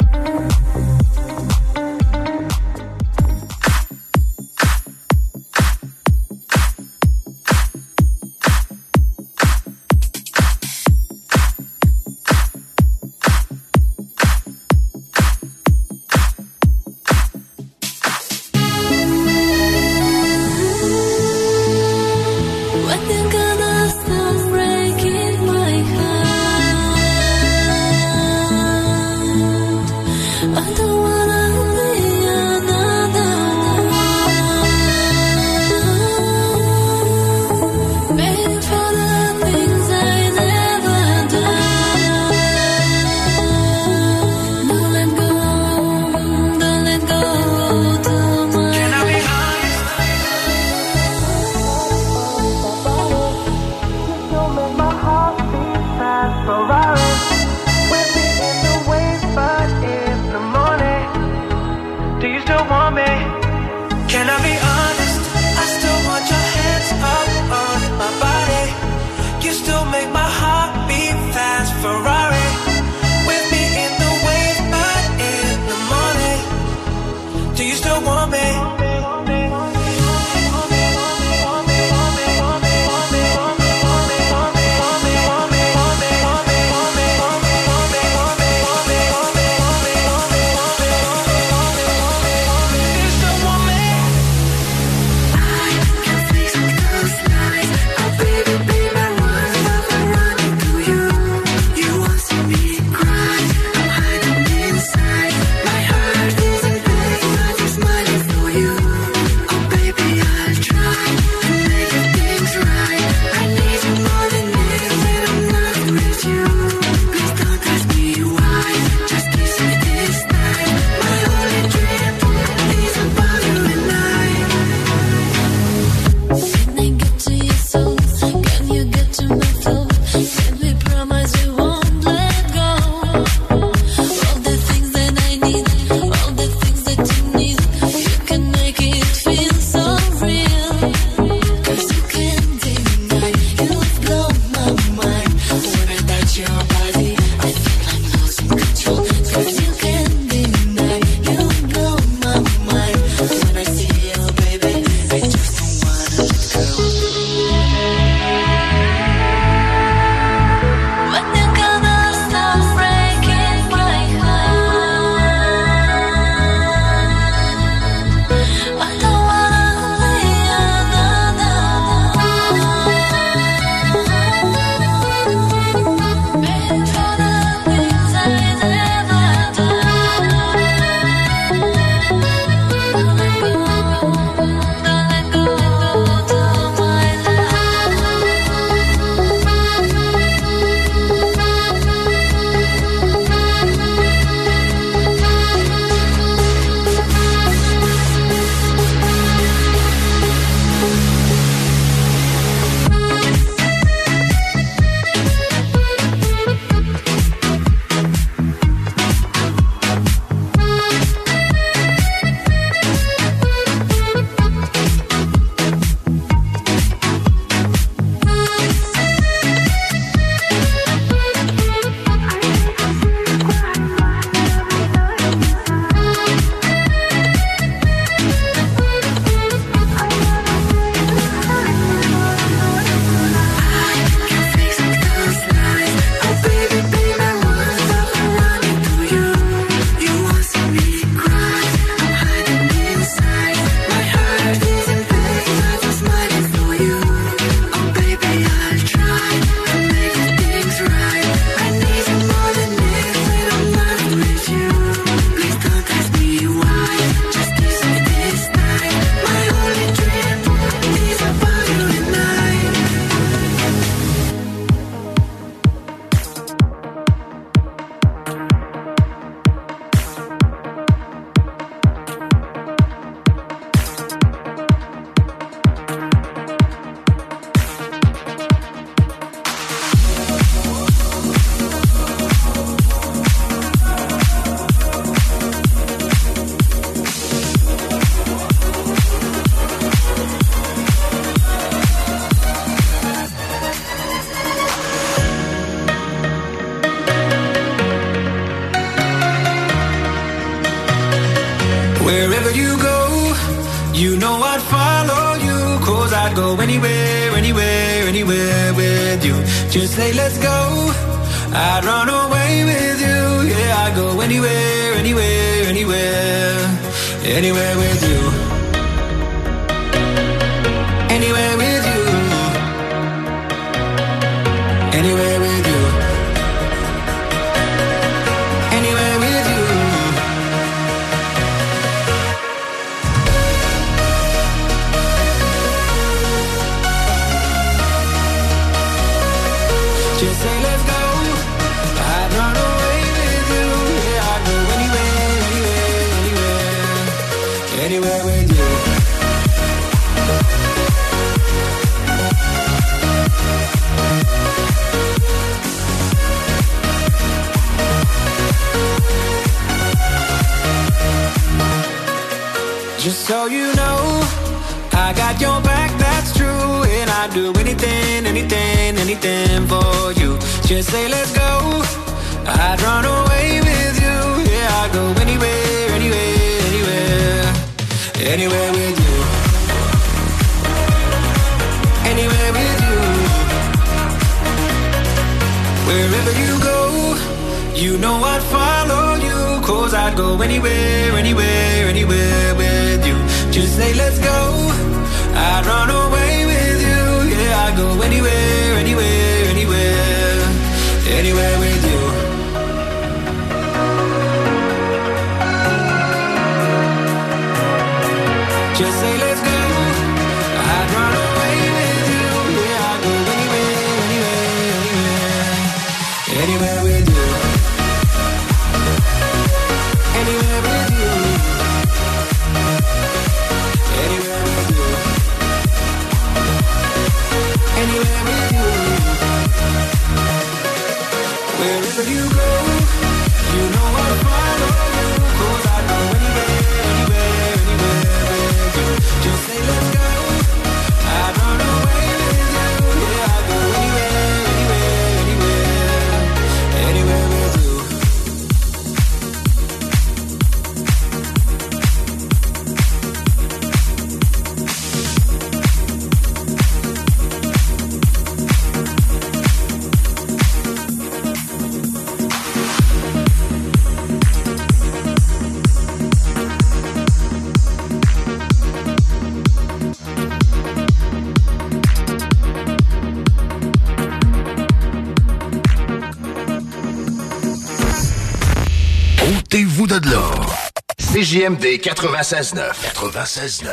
[481.36, 482.72] CJMD 96.9.
[482.96, 483.68] 96.9.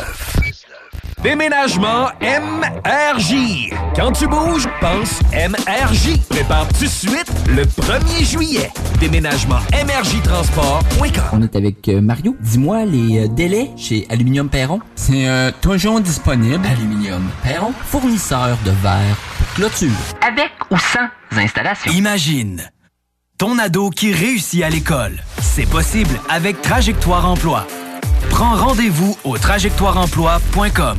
[1.23, 3.71] Déménagement MRJ.
[3.95, 6.19] Quand tu bouges, pense MRJ.
[6.29, 8.69] Prépare tout de suite le 1er juillet.
[8.99, 11.23] Déménagement MRJtransport.com.
[11.33, 12.35] On est avec euh, Mario.
[12.41, 14.81] Dis-moi les euh, délais chez Aluminium Perron.
[14.97, 16.67] C'est euh, toujours disponible.
[16.67, 19.91] Aluminium Perron, fournisseur de verre pour clôture.
[20.21, 21.07] Avec ou sans
[21.41, 21.93] installation.
[21.93, 22.69] Imagine
[23.39, 25.21] ton ado qui réussit à l'école.
[25.55, 27.67] C'est possible avec Trajectoire Emploi.
[28.31, 30.97] Prends rendez-vous au trajectoireemploi.com.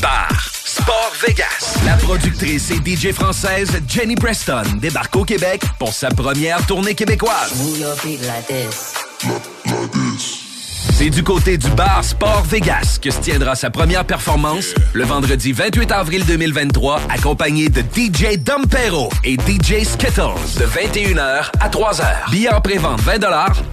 [0.00, 1.76] Bar Sport Vegas.
[1.84, 7.52] La productrice et DJ française Jenny Preston débarque au Québec pour sa première tournée québécoise.
[10.98, 15.52] C'est du côté du bar Sport Vegas que se tiendra sa première performance le vendredi
[15.52, 22.30] 28 avril 2023, accompagné de DJ Dompero et DJ Skittles de 21h à 3h.
[22.30, 23.18] Billets en pré-vente 20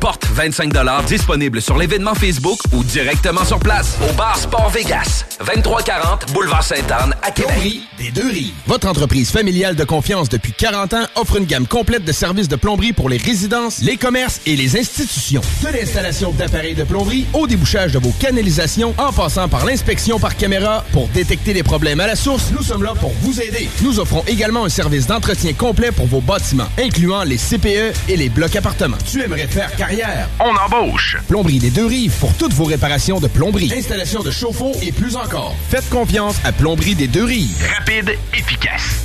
[0.01, 0.73] porte 25
[1.05, 7.13] disponible sur l'événement Facebook ou directement sur place au bar Sport Vegas, 2340 Boulevard Sainte-Anne
[7.21, 7.81] à Québec.
[7.99, 8.53] des deux rives.
[8.65, 12.55] Votre entreprise familiale de confiance depuis 40 ans offre une gamme complète de services de
[12.55, 15.41] plomberie pour les résidences, les commerces et les institutions.
[15.61, 20.35] De l'installation d'appareils de plomberie au débouchage de vos canalisations en passant par l'inspection par
[20.35, 23.69] caméra pour détecter les problèmes à la source, nous sommes là pour vous aider.
[23.83, 28.29] Nous offrons également un service d'entretien complet pour vos bâtiments, incluant les CPE et les
[28.29, 28.97] blocs appartements.
[29.09, 30.22] Tu aimerais faire carrière?
[30.39, 31.17] On embauche!
[31.27, 35.15] Plomberie des deux rives pour toutes vos réparations de plomberie, installation de chauffe-eau et plus
[35.15, 35.55] encore.
[35.69, 37.65] Faites confiance à Plomberie des deux rives.
[37.77, 39.03] Rapide, efficace.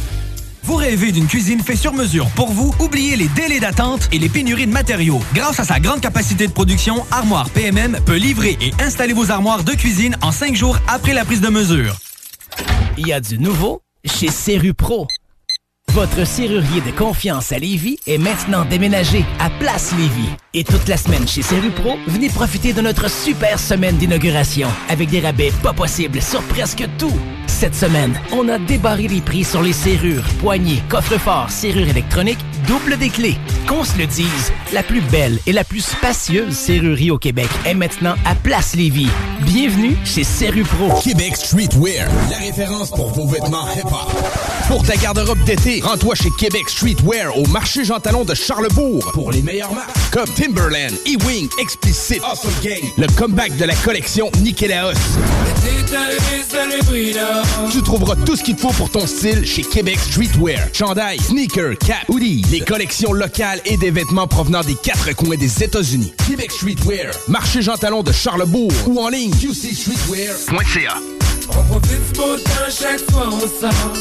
[0.62, 2.74] Vous rêvez d'une cuisine faite sur mesure pour vous?
[2.78, 5.20] Oubliez les délais d'attente et les pénuries de matériaux.
[5.34, 9.64] Grâce à sa grande capacité de production, Armoire PMM peut livrer et installer vos armoires
[9.64, 11.96] de cuisine en cinq jours après la prise de mesure.
[12.98, 14.28] Il y a du nouveau chez
[14.74, 15.06] Pro.
[15.98, 20.30] Votre serrurier de confiance à Lévis est maintenant déménagé à Place Lévis.
[20.54, 25.18] Et toute la semaine chez Serrupro, venez profiter de notre super semaine d'inauguration avec des
[25.18, 27.18] rabais pas possibles sur presque tout.
[27.48, 32.38] Cette semaine, on a débarré les prix sur les serrures, poignées, coffres-forts, serrures électroniques,
[32.68, 33.36] double des clés.
[33.66, 37.74] Qu'on se le dise, la plus belle et la plus spacieuse serrurerie au Québec est
[37.74, 39.08] maintenant à Place Lévis.
[39.40, 41.00] Bienvenue chez Serrupro.
[41.02, 44.12] Québec Streetwear, la référence pour vos vêtements hip-hop.
[44.68, 49.32] Pour ta garde-robe d'été, rends-toi chez Québec Streetwear au marché Jean Talon de Charlebourg pour
[49.32, 54.92] les meilleures marques comme Timberland, E-Wing, Explicit, Awesome Gang, le comeback de la collection Nikélaos.
[57.72, 60.68] Tu trouveras tout ce qu'il te faut pour ton style chez Québec Streetwear.
[60.74, 65.62] Chandail, sneakers, cap, hoodie, les collections locales et des vêtements provenant des quatre coins des
[65.62, 66.12] États-Unis.
[66.26, 70.94] Québec Streetwear, marché Jean Talon de Charlebourg ou en ligne qcstreetwear.ca.
[71.50, 73.92] On profite du beau temps, chaque fois on sort.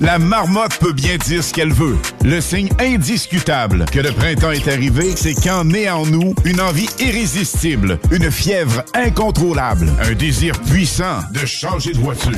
[0.00, 1.98] La marmotte peut bien dire ce qu'elle veut.
[2.24, 6.88] Le signe indiscutable que le printemps est arrivé, c'est quand naît en nous une envie
[6.98, 12.32] irrésistible, une fièvre incontrôlable, un désir puissant de changer de voiture.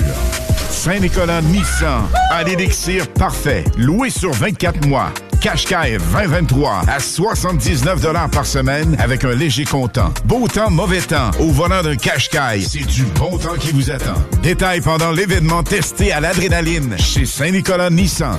[0.71, 5.11] Saint-Nicolas Nissan à l'élixir parfait, loué sur 24 mois.
[5.41, 10.13] Qashqai 2023 à 79 par semaine avec un léger comptant.
[10.25, 11.31] Beau temps, mauvais temps.
[11.41, 14.15] Au volant d'un Qashqai, c'est du bon temps qui vous attend.
[14.43, 18.39] Détails pendant l'événement testé à l'adrénaline chez Saint-Nicolas Nissan.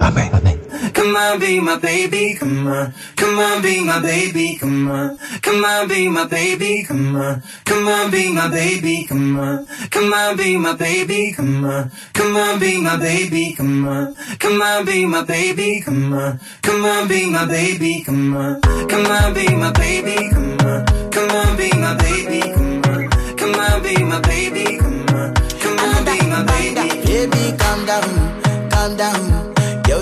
[0.00, 0.34] Amen.
[0.34, 0.58] Amen.
[0.92, 2.94] Come on, be my baby, come on.
[3.16, 5.18] Come on, be my baby, come on.
[5.42, 7.42] Come on, be my baby, come on.
[7.64, 9.66] Come on, be my baby, come on.
[9.90, 11.90] Come on, be my baby, come on.
[12.14, 14.14] Come on, be my baby, come on.
[14.38, 16.40] Come on, be my baby, come on.
[16.62, 18.60] Come on, be my baby, come on.
[18.88, 20.84] Come on, be my baby, come on.
[21.10, 23.00] Come on, be my baby, come on.
[23.36, 25.34] Come on, be my baby, come on.
[25.34, 27.06] Come on, be my baby.
[27.06, 29.47] Baby, calm down, calm down.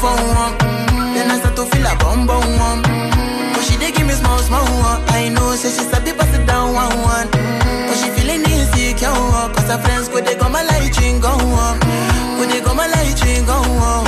[0.00, 1.14] for one, mm-hmm.
[1.14, 2.82] then I start to feel a bum bum one.
[2.82, 3.52] Mm-hmm.
[3.54, 5.00] But she dey give me small small one.
[5.08, 7.28] I know, say she sabi pass it down one one.
[7.28, 7.86] Mm-hmm.
[7.88, 9.12] But she feeling insecure,
[9.54, 11.80] cause her friends go they go my light ring go on.
[12.36, 14.05] Go they go my light ring go on.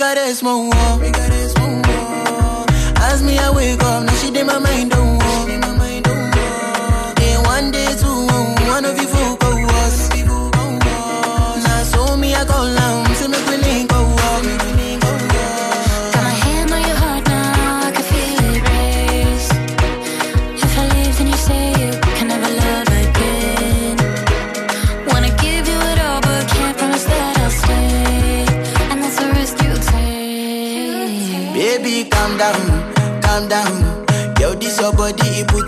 [0.00, 0.70] cigarismo.
[0.72, 0.89] Oh.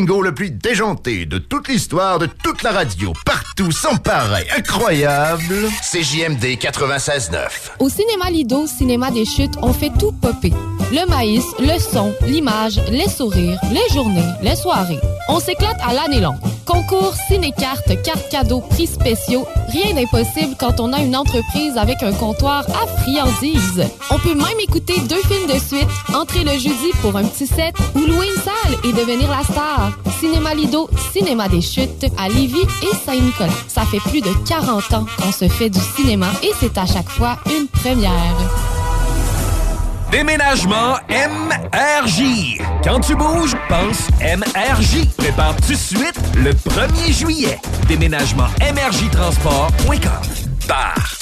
[0.00, 6.02] le plus déjanté de toute l'histoire, de toute la radio, partout, sans pareil, incroyable, c'est
[6.02, 7.38] JMD 96.9.
[7.78, 10.52] Au cinéma Lido, cinéma des chutes, on fait tout popper.
[10.92, 14.98] Le maïs, le son, l'image, les sourires, les journées, les soirées.
[15.28, 16.40] On s'éclate à l'année longue.
[16.64, 22.12] Concours, ciné-cartes, cartes cadeaux, prix spéciaux, rien d'impossible quand on a une entreprise avec un
[22.12, 23.84] comptoir à friandises.
[24.10, 27.74] On peut même écouter deux films de suite, entrer le jeudi pour un petit set
[27.94, 28.51] ou louer une salle
[28.84, 29.92] et devenir la star.
[30.18, 33.52] Cinéma Lido, Cinéma des Chutes, à Lévis et Saint-Nicolas.
[33.68, 37.08] Ça fait plus de 40 ans qu'on se fait du cinéma et c'est à chaque
[37.08, 38.12] fois une première.
[40.10, 42.58] Déménagement MRJ.
[42.84, 45.06] Quand tu bouges, pense MRJ.
[45.16, 47.58] Prépare tout de suite le 1er juillet.
[47.88, 49.98] Déménagement MRJTransport.com.
[50.68, 51.21] Barre.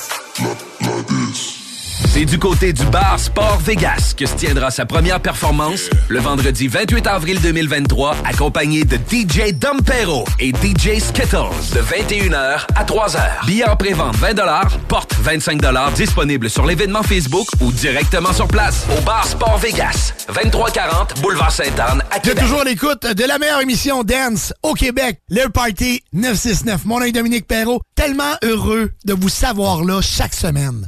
[2.21, 6.67] C'est du côté du bar Sport Vegas que se tiendra sa première performance le vendredi
[6.67, 13.47] 28 avril 2023, accompagné de DJ Dompero et DJ Skittles de 21h à 3h.
[13.47, 14.35] Billets en pré-vente 20
[14.87, 15.63] porte 25
[15.95, 22.03] disponible sur l'événement Facebook ou directement sur place au bar Sport Vegas, 2340 Boulevard Sainte-Anne
[22.11, 22.43] à Québec.
[22.43, 26.85] toujours l'écoute de la meilleure émission Dance au Québec, le Party 969.
[26.85, 27.81] Mon nom est Dominique Perrault.
[27.95, 30.87] Tellement heureux de vous savoir là chaque semaine.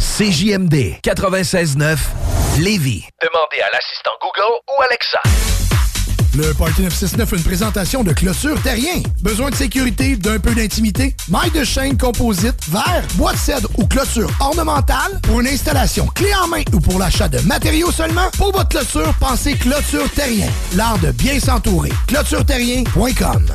[0.00, 1.96] CJMD 96.9
[2.58, 3.04] Lévis.
[3.22, 5.20] Demandez à l'assistant Google ou Alexa.
[6.36, 9.00] Le Party 969, une présentation de clôture terrien.
[9.22, 11.14] Besoin de sécurité, d'un peu d'intimité?
[11.28, 15.20] Maille de chaîne composite, verre, bois de cèdre ou clôture ornementale?
[15.22, 18.30] Pour une installation clé en main ou pour l'achat de matériaux seulement?
[18.36, 20.48] Pour votre clôture, pensez clôture terrien.
[20.74, 21.92] L'art de bien s'entourer.
[22.08, 23.46] clôtureterrien.com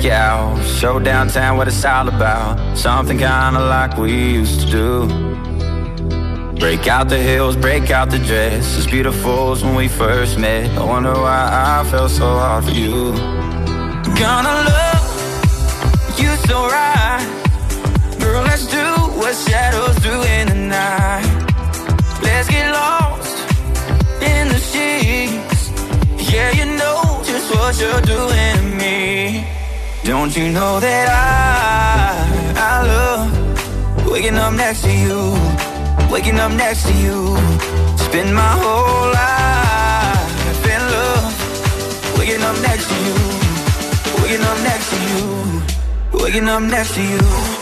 [0.00, 0.62] take you out.
[0.64, 2.76] Show downtown what it's all about.
[2.76, 5.06] Something kinda like we used to do.
[6.58, 8.78] Break out the heels, break out the dress.
[8.78, 10.70] As beautiful as when we first met.
[10.78, 11.42] I wonder why
[11.80, 13.12] I fell so hard for you.
[14.22, 15.06] Gonna love
[16.18, 17.26] you so right.
[18.20, 18.86] Girl, let's do
[19.20, 21.28] what shadows do in the night.
[22.22, 23.36] Let's get lost
[24.30, 25.60] in the sheets.
[26.32, 29.49] Yeah, you know just what you're doing to me.
[30.04, 35.36] Don't you know that I, I love waking up next to you,
[36.10, 37.36] waking up next to you.
[37.98, 43.18] Spend my whole life in love, waking up next to you,
[44.22, 47.59] waking up next to you, waking up next to you.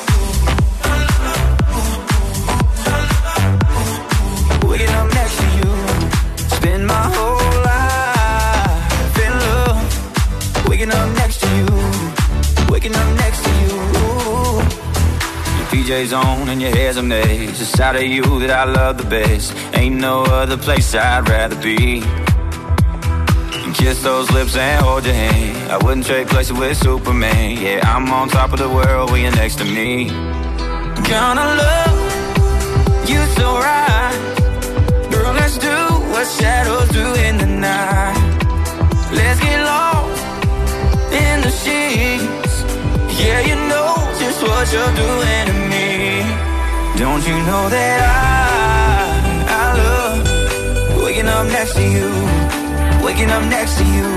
[15.98, 17.60] PJ's on and your hair's a mess.
[17.60, 19.52] It's out of you that I love the best.
[19.74, 22.02] Ain't no other place I'd rather be.
[23.62, 25.72] And Kiss those lips and hold your hand.
[25.72, 27.60] I wouldn't trade places with Superman.
[27.60, 30.08] Yeah, I'm on top of the world when you're next to me.
[31.12, 31.96] Gonna love
[33.10, 34.18] you so right.
[35.10, 35.76] Girl, let's do
[36.12, 38.16] what shadows do in the night.
[39.12, 40.22] Let's get lost
[41.22, 42.54] in the sheets.
[43.20, 43.67] Yeah, you know
[44.40, 46.22] just what you're doing to me.
[46.96, 52.10] Don't you know that I, I love waking up next to you,
[53.04, 54.08] waking up next to you.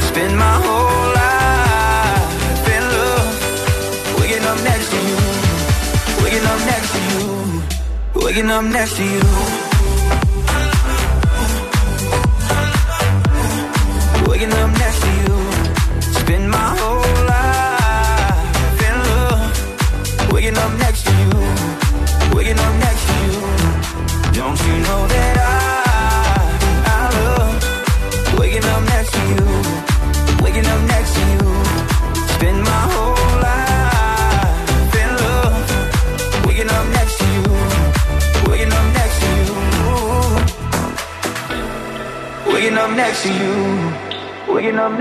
[0.00, 5.18] Spend my whole life in love, waking up next to you,
[6.22, 7.24] waking up next to you,
[8.24, 9.67] waking up next to you.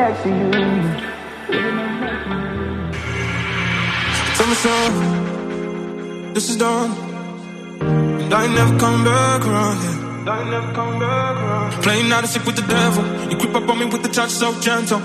[0.07, 1.71] Waking up next to you.
[4.37, 6.91] Tell me something, this is done.
[8.21, 9.97] And I ain't never come back around here.
[10.31, 11.83] I ain't never come back around.
[11.83, 13.03] Playing out of sick with the devil.
[13.29, 15.01] You creep up on me with the touch so gentle.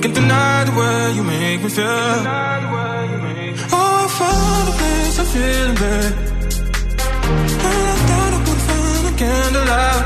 [0.00, 2.18] Can't deny the way you make me feel.
[3.76, 6.12] Oh, I found a place I'm feeling bad.
[7.66, 10.04] And I thought I would find a candlelight.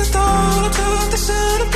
[0.00, 1.73] I thought I took this in a better time.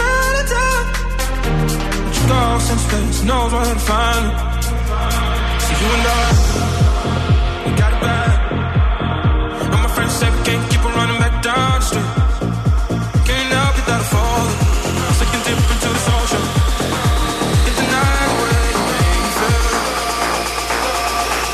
[2.28, 4.32] Go some space, knows where to find me.
[5.64, 6.26] See you and I,
[7.64, 8.34] we got it bad.
[9.62, 12.10] And my friends say we can't keep on running back down the street.
[13.28, 14.44] Can't help it that I fall.
[15.20, 16.44] Second dip into the social.
[17.68, 18.66] In the night where
[19.16, 19.64] you feel.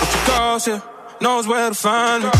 [0.01, 0.83] But your girls here
[1.21, 2.31] knows where to find me.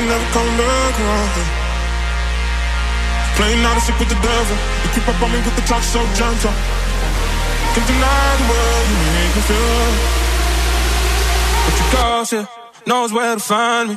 [0.00, 1.30] Ain't never coming back around.
[3.36, 4.56] Playing out of sick with the devil.
[4.82, 6.52] You creep up on me with the touch so gentle.
[7.74, 9.92] Can't deny the way you make me feel.
[11.64, 12.48] But your girls here
[12.86, 13.96] knows where to find me.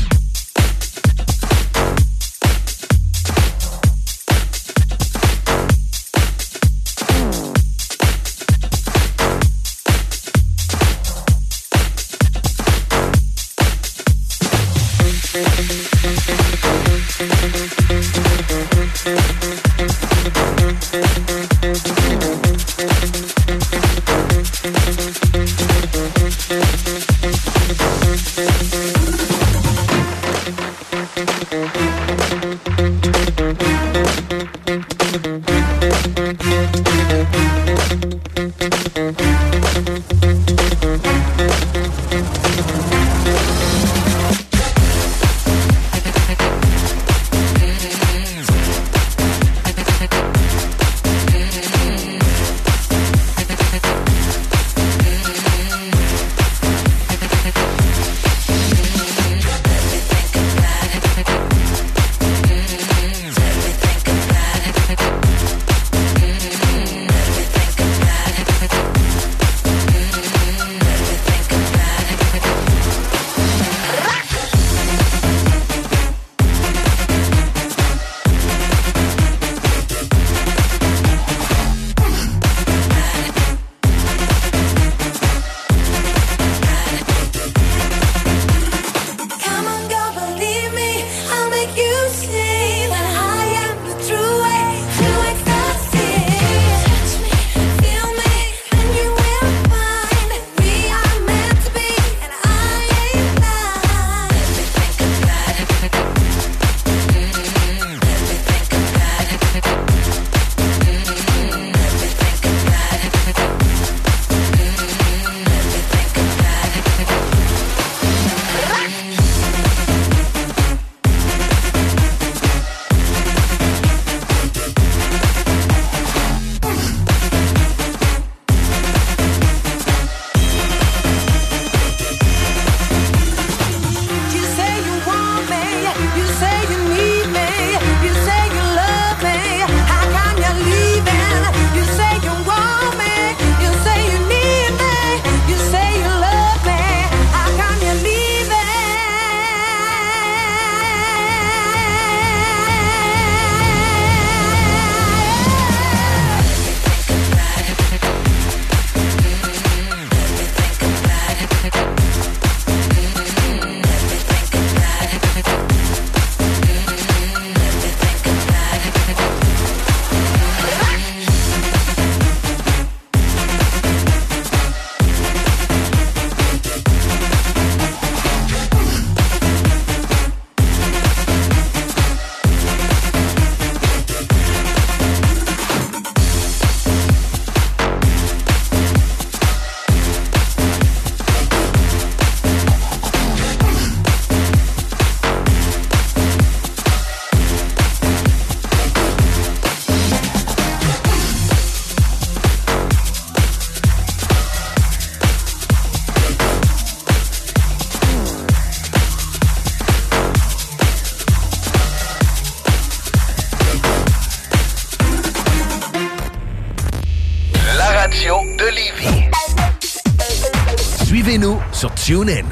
[222.11, 222.43] TuneIn.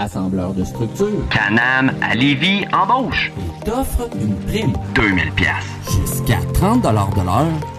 [0.00, 1.28] Assembleur de structure.
[1.30, 3.30] Canam à Lévis embauche.
[3.64, 4.72] T'offre une prime.
[4.96, 5.52] 2000 pièces.
[5.84, 7.08] Jusqu'à 30 de l'heure.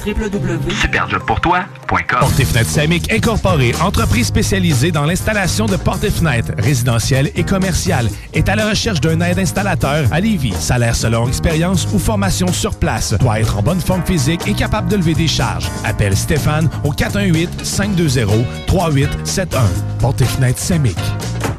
[0.05, 7.29] www.superjobpourtoi.com Porte et fenêtres Samic Incorporée, entreprise spécialisée dans l'installation de portes et fenêtres résidentielles
[7.35, 10.53] et commerciales, est à la recherche d'un aide installateur à Lévis.
[10.53, 13.13] Salaire selon expérience ou formation sur place.
[13.19, 15.69] Doit être en bonne forme physique et capable de lever des charges.
[15.83, 19.86] Appelle Stéphane au 418-520-3871.
[19.99, 20.97] Porte et fenêtres Samic.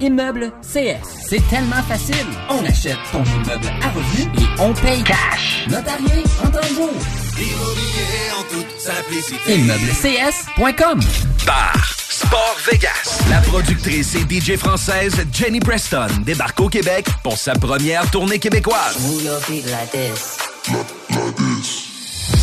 [0.00, 1.26] Immeuble CS.
[1.28, 2.26] C'est tellement facile.
[2.49, 5.67] On achète ton immeuble à revenu et on paye cash.
[5.68, 6.91] Notarié en temps jour.
[7.36, 9.55] Immobilier en toute simplicité.
[9.55, 11.00] ImmeublesCS.com
[11.47, 13.23] Bar Sport Vegas.
[13.31, 18.99] La productrice et DJ française Jenny Preston débarque au Québec pour sa première tournée québécoise.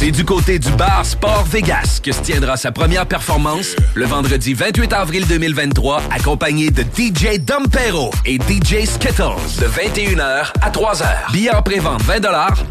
[0.06, 4.54] C'est du côté du bar Sport Vegas que se tiendra sa première performance le vendredi
[4.54, 11.32] 28 avril 2023, accompagné de DJ Dompero et DJ Skittles de 21h à 3h.
[11.32, 12.22] Billets en pré-vente 20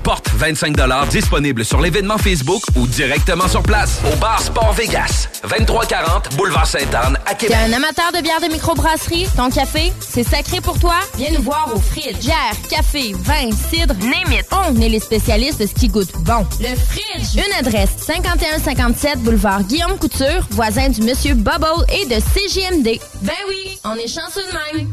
[0.04, 0.76] porte 25
[1.10, 7.18] disponible sur l'événement Facebook ou directement sur place au bar Sport Vegas, 2340 Boulevard Sainte-Anne
[7.26, 7.56] à T'es Québec.
[7.68, 9.26] un amateur de bière de microbrasserie?
[9.36, 10.94] Ton café, c'est sacré pour toi?
[11.16, 12.18] Viens nous voir au Fridge.
[12.20, 14.46] Bière, café, vin, cidre, name it.
[14.52, 16.46] On est les spécialistes de ce qui goûte bon.
[16.60, 17.36] Le Fridge.
[17.36, 22.98] Une adresse, 5157 boulevard Guillaume Couture, voisin du Monsieur Bubble et de CJMD.
[23.22, 24.88] Ben oui, on est chanceux de même.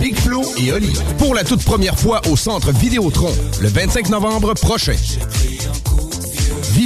[0.00, 0.92] Big Flo et Oli.
[1.18, 4.94] Pour la toute première fois au Centre Vidéotron, le 25 novembre prochain.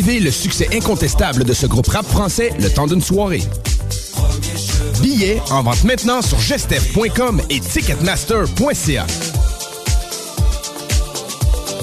[0.04, 3.42] Vivez le succès incontestable de ce groupe rap français le temps d'une soirée.
[5.00, 9.06] Billets en vente maintenant sur gestev.com et ticketmaster.ca.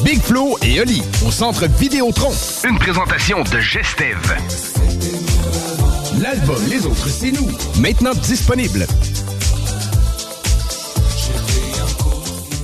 [0.03, 2.31] Big Flo et Oli au Centre Vidéotron.
[2.69, 4.19] Une présentation de Gestev.
[6.21, 7.49] L'album Les Autres, c'est nous.
[7.79, 8.85] Maintenant disponible.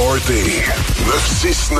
[0.00, 0.62] Party
[1.04, 1.76] 969.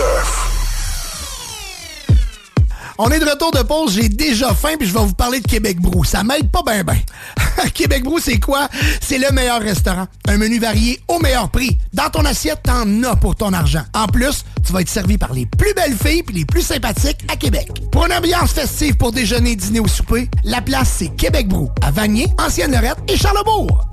[2.99, 5.49] On est de retour de pause, j'ai déjà faim puis je vais vous parler de
[5.49, 6.05] Québec Brou.
[6.05, 6.99] Ça m'aide pas ben ben.
[7.75, 8.69] Québec Brou, c'est quoi?
[9.01, 10.07] C'est le meilleur restaurant.
[10.29, 11.79] Un menu varié au meilleur prix.
[11.95, 13.85] Dans ton assiette, t'en as pour ton argent.
[13.95, 17.25] En plus, tu vas être servi par les plus belles filles puis les plus sympathiques
[17.33, 17.71] à Québec.
[17.91, 21.91] Pour une ambiance festive pour déjeuner, dîner ou souper, la place c'est Québec Brou, à
[21.91, 23.91] Vanier, Ancienne-Lorette et Charlebourg.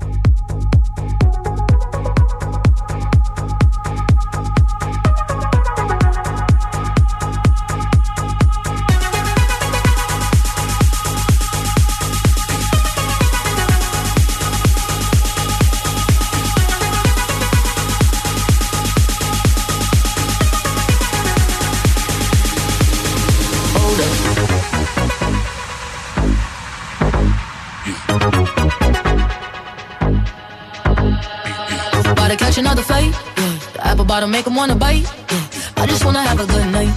[34.18, 35.04] Bottom make wanna bite.
[35.30, 35.82] Yeah.
[35.82, 36.92] I just wanna have a good night.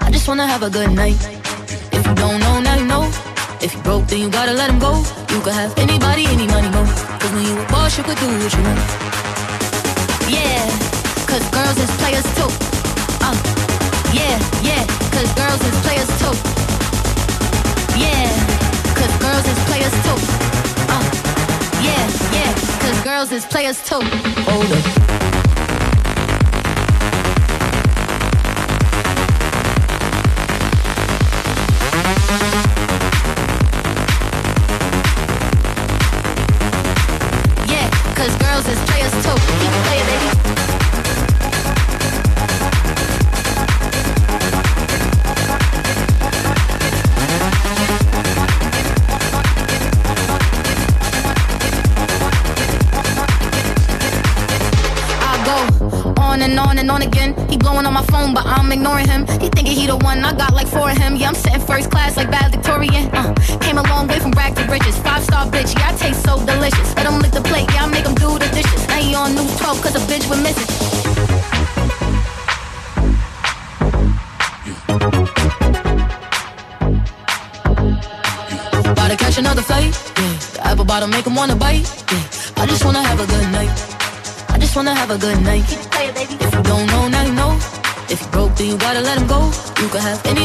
[0.00, 1.14] I just wanna have a good night.
[1.92, 3.04] If you don't know, now you know.
[3.62, 4.98] If you broke, then you gotta let him go.
[5.30, 6.82] You could have anybody, any money, mo.
[7.20, 8.80] Cause when you a boss, you could do what you want.
[10.26, 10.66] Yeah,
[11.30, 12.50] cause girls is players too.
[13.22, 13.36] Uh,
[14.10, 14.34] yeah,
[14.66, 14.82] yeah,
[15.14, 16.34] cause girls is players too.
[17.94, 18.26] Yeah,
[18.98, 20.18] cause girls is players too.
[20.90, 21.06] Uh,
[21.86, 22.04] yeah,
[22.34, 22.50] yeah,
[22.82, 24.02] cause girls is players too.
[24.50, 25.39] Hold up.
[85.10, 85.66] have a good night.
[86.14, 86.34] baby.
[86.34, 87.56] If you don't know, now you know.
[88.08, 89.50] If you broke, then you gotta let him go.
[89.80, 90.39] You can have any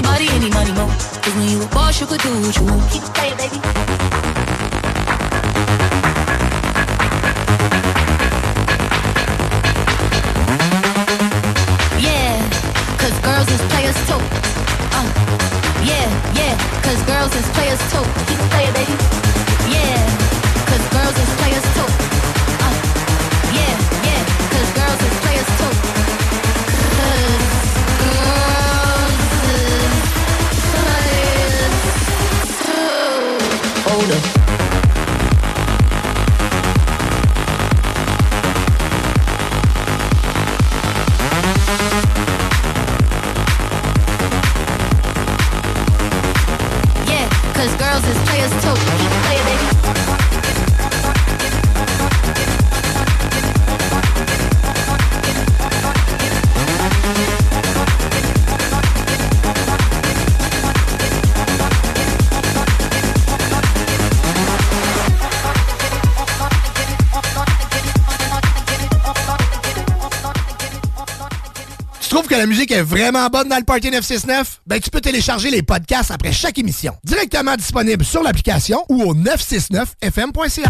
[72.66, 74.62] musique est vraiment bonne dans le Party 969?
[74.66, 76.94] Ben, tu peux télécharger les podcasts après chaque émission.
[77.04, 80.70] Directement disponible sur l'application ou au 969fm.ca.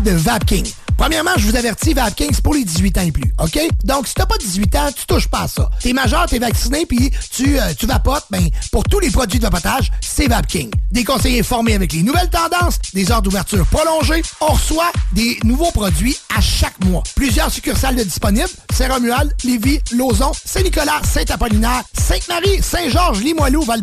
[0.00, 0.66] De Vapking.
[0.96, 3.58] Premièrement, je vous avertis, Vapking, c'est pour les 18 ans et plus, OK?
[3.84, 5.68] Donc, si t'as pas 18 ans, tu touches pas à ça.
[5.80, 9.44] T'es majeur, t'es vacciné, puis tu, euh, tu vapotes, ben, pour tous les produits de
[9.44, 10.70] vapotage, c'est Vapking.
[10.92, 14.22] Des conseillers formés avec les nouvelles tendances, des heures d'ouverture prolongées.
[14.40, 17.02] On reçoit des nouveaux produits à chaque mois.
[17.16, 18.50] Plusieurs succursales de disponibles.
[18.72, 23.82] Saint-Romuald, Lévis, Lauson, Saint-Nicolas, Saint-Apollinaire, Sainte-Marie, Saint-Georges, Limoilou, val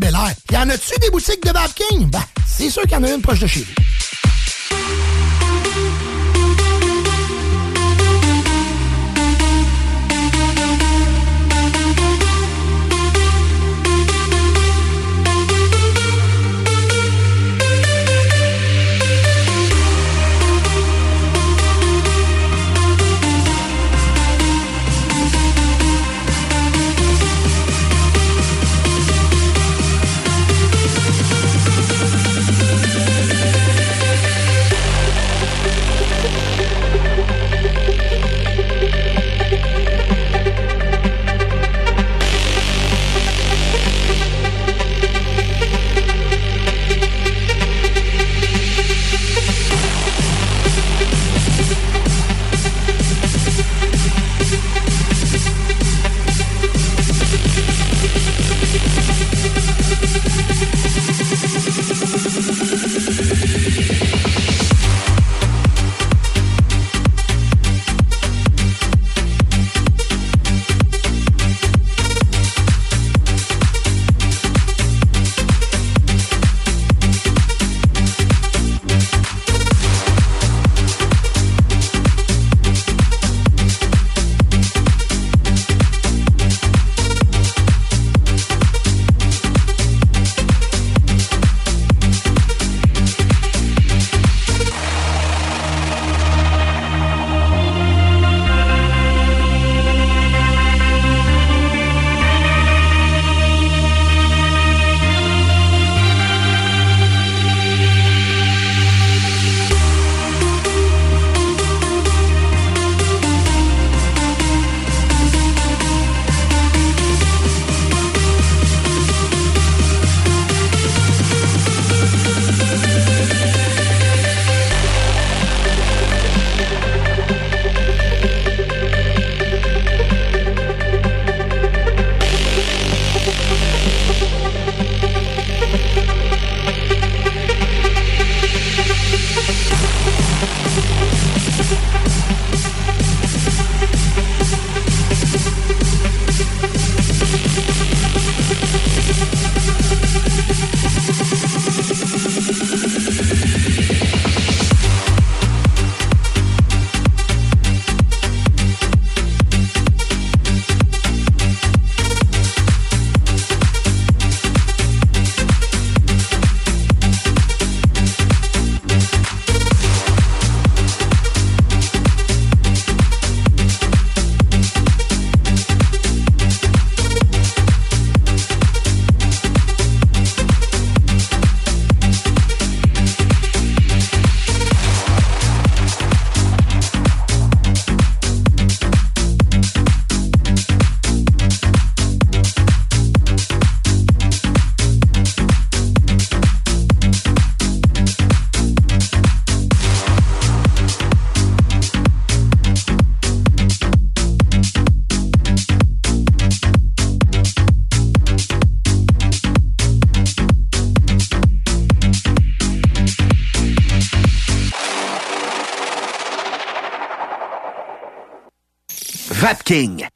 [0.52, 2.10] Y en a-tu des boutiques de Vapking?
[2.10, 3.84] Ben, c'est sûr qu'il y en a une proche de chez vous.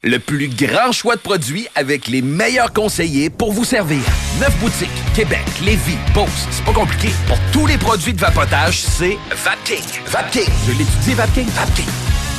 [0.02, 4.00] Le plus grand choix de produits avec les meilleurs conseillers pour vous servir.
[4.40, 7.10] Neuf boutiques, Québec, Lévis, Beauce, c'est pas compliqué.
[7.28, 9.84] Pour tous les produits de vapotage, c'est Vapking.
[10.06, 10.52] Vapking.
[10.66, 11.46] Je l'étudie, Vapking.
[11.50, 11.86] Vapking.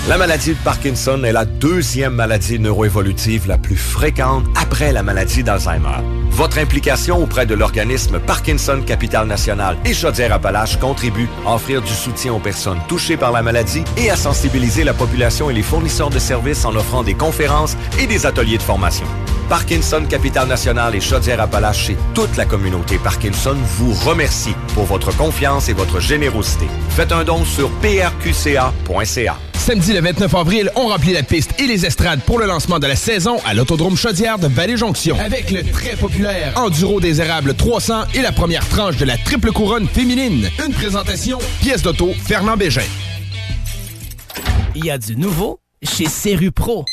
[0.10, 5.42] La maladie de Parkinson est la deuxième maladie neuroévolutive la plus fréquente après la maladie
[5.42, 6.04] d'Alzheimer.
[6.36, 12.34] Votre implication auprès de l'organisme Parkinson Capital National et Chaudière-Appalaches contribue à offrir du soutien
[12.34, 16.20] aux personnes touchées par la maladie et à sensibiliser la population et les fournisseurs de
[16.20, 19.06] services en offrant des conférences et des ateliers de formation.
[19.48, 25.70] Parkinson Capital National et Chaudière-Appalaches et toute la communauté Parkinson vous remercie pour votre confiance
[25.70, 26.68] et votre générosité.
[26.90, 29.38] Faites un don sur prqca.ca.
[29.66, 32.86] Samedi le 29 avril, on remplit la piste et les estrades pour le lancement de
[32.86, 35.18] la saison à l'Autodrome Chaudière de Vallée-Jonction.
[35.20, 39.52] Avec le très populaire Enduro des Érables 300 et la première tranche de la triple
[39.52, 40.48] couronne féminine.
[40.64, 42.84] Une présentation, pièce d'auto, Fernand Bégin.
[44.76, 46.86] Il y a du nouveau chez Serru Pro.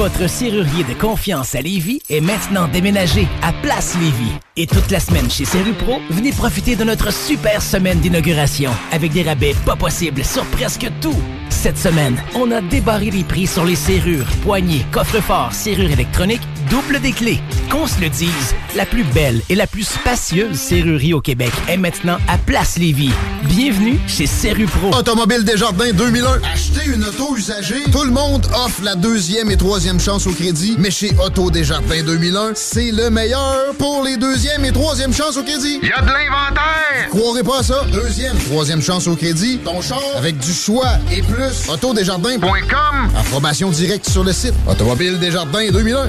[0.00, 4.32] Votre serrurier de confiance à Lévis est maintenant déménagé à Place Lévis.
[4.56, 9.12] Et toute la semaine chez Serru Pro, venez profiter de notre super semaine d'inauguration avec
[9.12, 11.20] des rabais pas possibles sur presque tout.
[11.50, 16.40] Cette semaine, on a débarré les prix sur les serrures, poignées, coffres-forts, serrures électroniques,
[16.70, 17.40] double des clés.
[17.70, 21.76] Qu'on se le dise, la plus belle et la plus spacieuse serrurerie au Québec est
[21.76, 23.12] maintenant à Place Lévis.
[23.44, 24.96] Bienvenue chez Serru Pro.
[24.96, 26.40] Automobile Desjardins 2001.
[26.52, 30.76] Acheter une auto usagée, tout le monde offre la deuxième et troisième chance au crédit,
[30.78, 35.42] mais chez Auto Desjardins 2001, c'est le meilleur pour les deuxième et troisième chances au
[35.42, 35.80] crédit.
[35.82, 37.08] Il y a de l'inventaire!
[37.10, 37.84] Croirez pas à ça.
[37.92, 41.68] Deuxième, troisième chance au crédit, ton char avec du choix et plus.
[41.68, 43.10] Autodesjardins.com.
[43.16, 44.54] Information directe sur le site.
[44.68, 46.08] Automobile Desjardins 2001.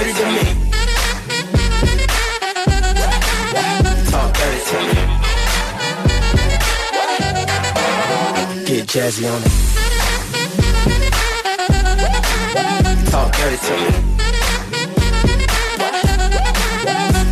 [0.00, 0.44] dirty to me.
[4.10, 4.94] Talk dirty to me.
[8.64, 9.52] Get jazzy on it.
[13.10, 13.90] Talk dirty to me.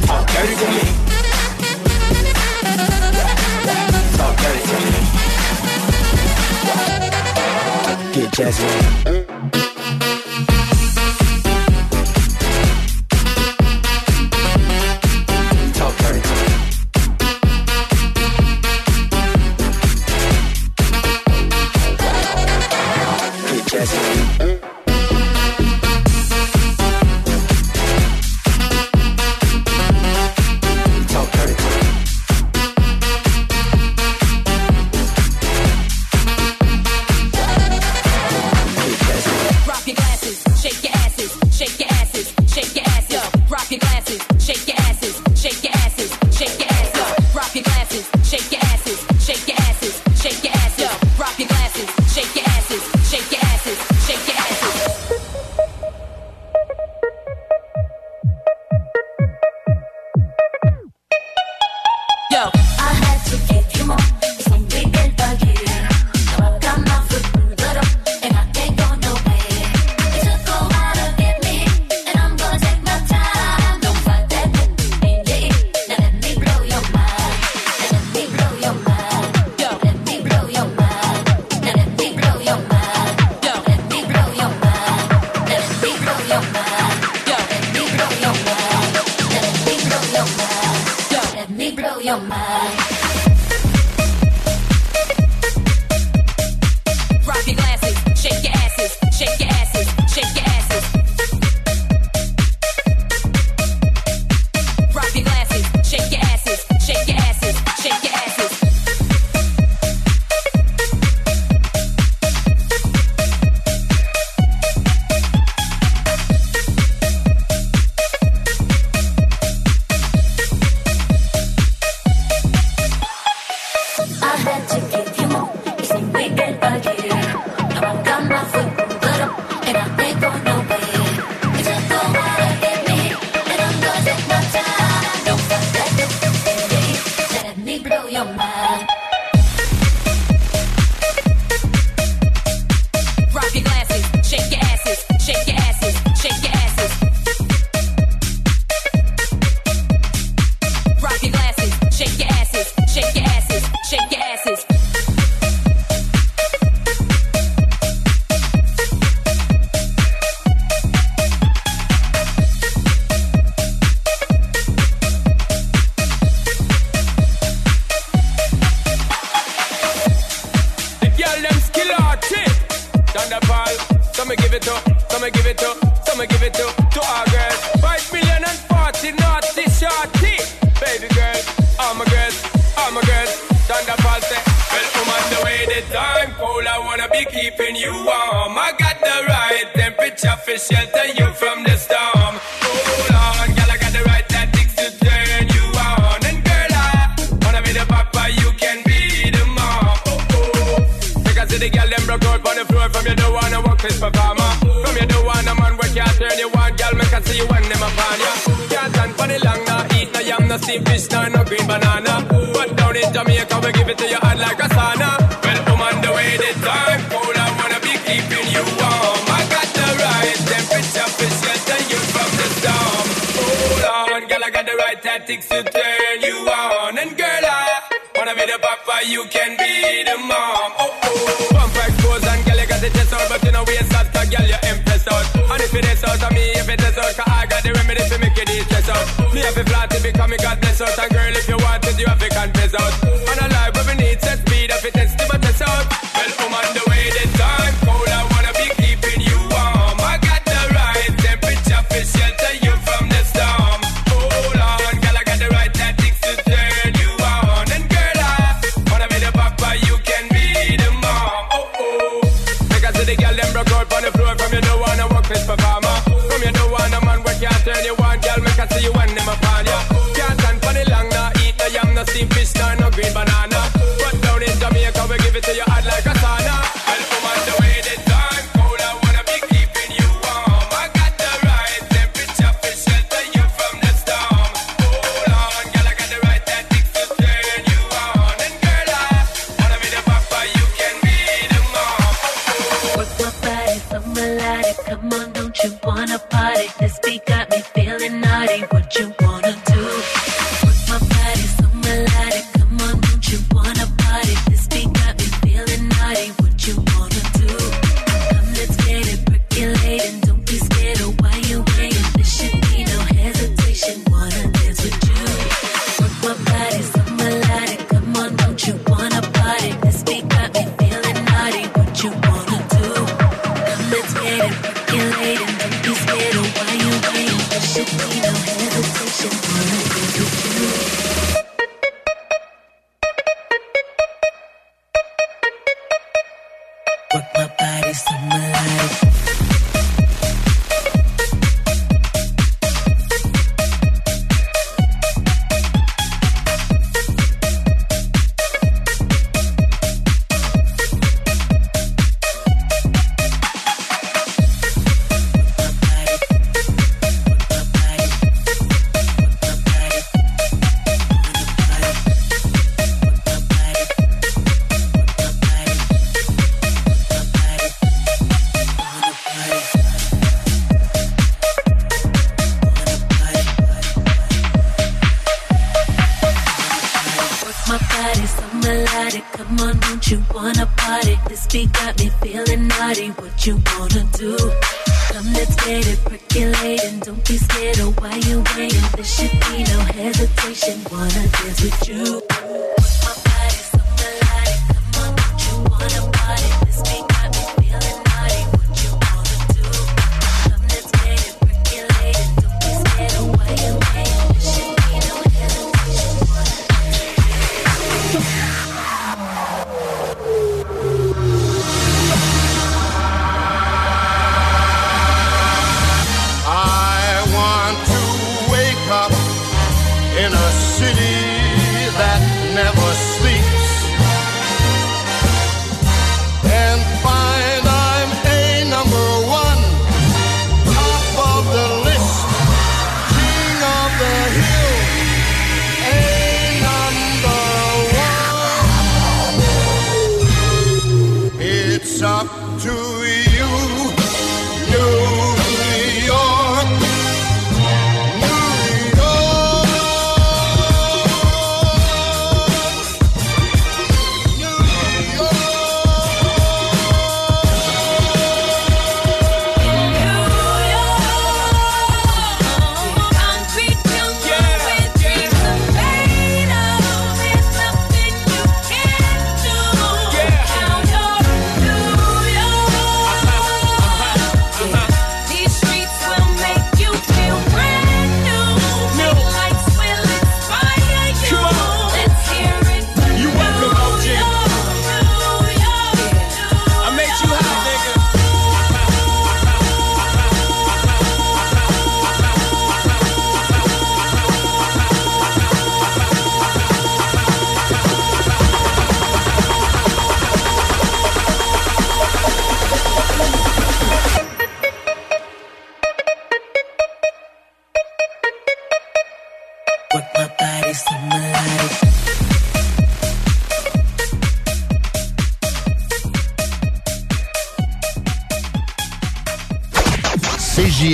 [0.07, 0.85] Talk dirty to me.
[8.13, 9.18] Get jazzy.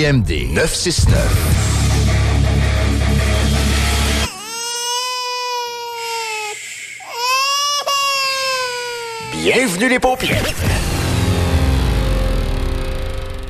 [0.05, 1.17] CJMD 969.
[9.31, 10.43] Bienvenue les paupières.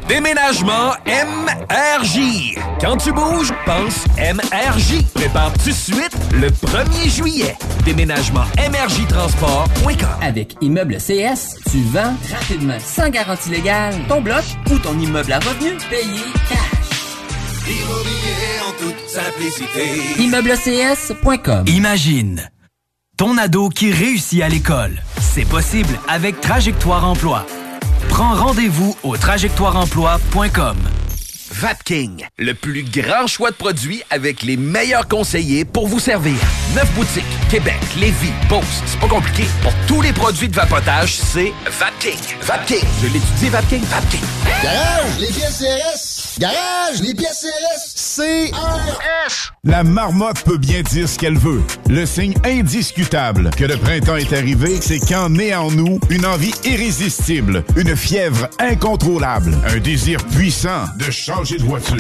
[0.08, 2.58] Déménagement MRJ.
[2.80, 5.04] Quand tu bouges, pense MRJ.
[5.14, 7.56] Prépare tout de suite le 1er juillet.
[7.84, 9.96] Déménagement MRJ Transport.com.
[10.22, 15.40] Avec Immeuble CS, tu vends rapidement, sans garantie légale, ton bloc ou ton immeuble à
[15.40, 17.68] revenu payé cash.
[17.68, 20.22] Immobilier en toute simplicité.
[20.22, 22.50] ImmeubleCS.com Imagine
[23.18, 25.02] ton ado qui réussit à l'école.
[25.20, 27.46] C'est possible avec Trajectoire Emploi.
[28.10, 30.76] Prends rendez-vous au trajectoireemploi.com.
[31.52, 36.36] Vapking, le plus grand choix de produits avec les meilleurs conseillers pour vous servir.
[36.76, 39.46] Neuf boutiques, Québec, Lévis, Beauce, c'est pas compliqué.
[39.62, 42.18] Pour tous les produits de vapotage, c'est Vapking.
[42.42, 44.22] Vapking, je l'étudie, Vapking, Vapking.
[44.64, 46.40] Garage, les pièces CRS.
[46.40, 48.16] Garage, les pièces CRS.
[48.52, 49.52] CRS.
[49.64, 51.62] La marmotte peut bien dire ce qu'elle veut.
[51.88, 56.54] Le signe indiscutable que le printemps est arrivé, c'est quand naît en nous une envie
[56.64, 61.98] irrésistible, une fièvre incontrôlable, un désir puissant de changer de voiture.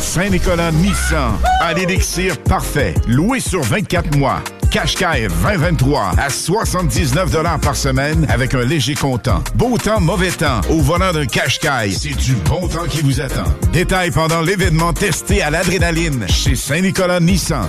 [0.00, 4.42] Saint-Nicolas Nissan a l'élixir parfait, loué sur 24 mois.
[4.72, 9.44] Qashqai 2023 à 79 par semaine avec un léger comptant.
[9.54, 10.62] Beau temps, mauvais temps.
[10.70, 13.44] Au volant d'un Qashqai, c'est du bon temps qui vous attend.
[13.74, 17.68] Détails pendant l'événement testé à l'adrénaline chez Saint-Nicolas Nissan.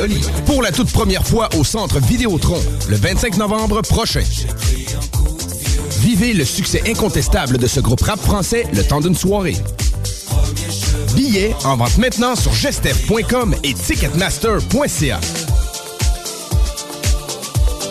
[0.00, 0.20] Oli.
[0.46, 4.22] Pour la toute première fois au Centre Vidéotron, le 25 novembre prochain.
[6.00, 9.56] Vivez le succès incontestable de ce groupe rap français le temps d'une soirée.
[11.14, 15.20] Billets en vente maintenant sur gestev.com et ticketmaster.ca.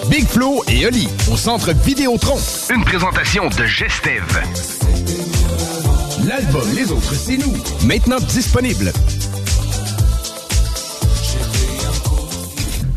[0.09, 2.38] Big Flo et Oli au Centre Vidéotron.
[2.69, 4.23] Une présentation de Gestev.
[6.25, 7.53] L'album Les Autres, c'est nous.
[7.85, 8.91] Maintenant disponible.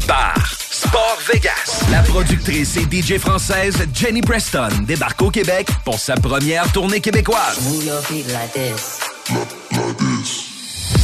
[0.07, 0.35] Bar,
[0.70, 1.85] Sport Vegas.
[1.91, 7.59] La productrice et DJ française Jenny Preston débarque au Québec pour sa première tournée québécoise.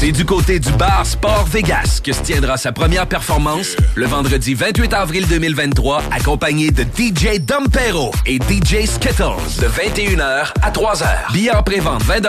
[0.04, 4.52] C'est du côté du bar Sport Vegas que se tiendra sa première performance le vendredi
[4.52, 11.32] 28 avril 2023, accompagné de DJ Dompero et DJ Skittles de 21h à 3h.
[11.32, 12.20] Billets en pré-vente 20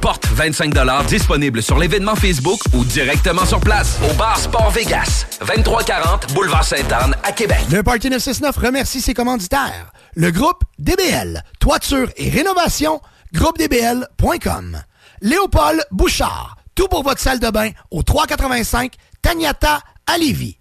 [0.00, 0.72] porte 25
[1.06, 7.14] disponible sur l'événement Facebook ou directement sur place au bar Sport Vegas, 2340 Boulevard Sainte-Anne
[7.24, 7.60] à Québec.
[7.70, 9.92] Le Parti 969 remercie ses commanditaires.
[10.14, 13.02] Le groupe DBL, toiture et rénovation,
[13.34, 14.78] groupedbl.com.
[15.20, 20.56] Léopold Bouchard, tout pour votre salle de bain au 385 Tagnata à Lévis.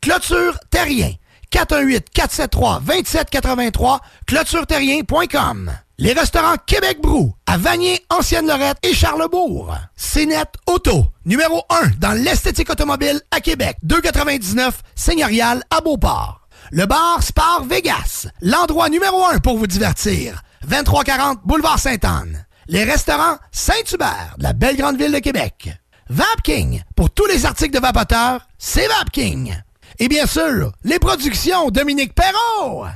[0.00, 1.12] Clôture Terrien,
[1.52, 5.70] 418-473-2783, clôtureterrien.com.
[5.98, 9.76] Les restaurants Québec Brou, à Vanier, Ancienne-Lorette et Charlebourg.
[9.96, 16.48] CNET Auto, numéro 1 dans l'esthétique automobile à Québec, 299 Seigneurial à Beauport.
[16.70, 20.42] Le bar Spar Vegas, l'endroit numéro 1 pour vous divertir.
[20.62, 22.46] 2340 Boulevard Sainte-Anne.
[22.72, 25.70] Les restaurants Saint-Hubert, de la belle grande ville de Québec.
[26.08, 29.52] Vapking, pour tous les articles de vapoteurs, c'est Vapking.
[29.98, 32.86] Et bien sûr, les productions Dominique Perrault.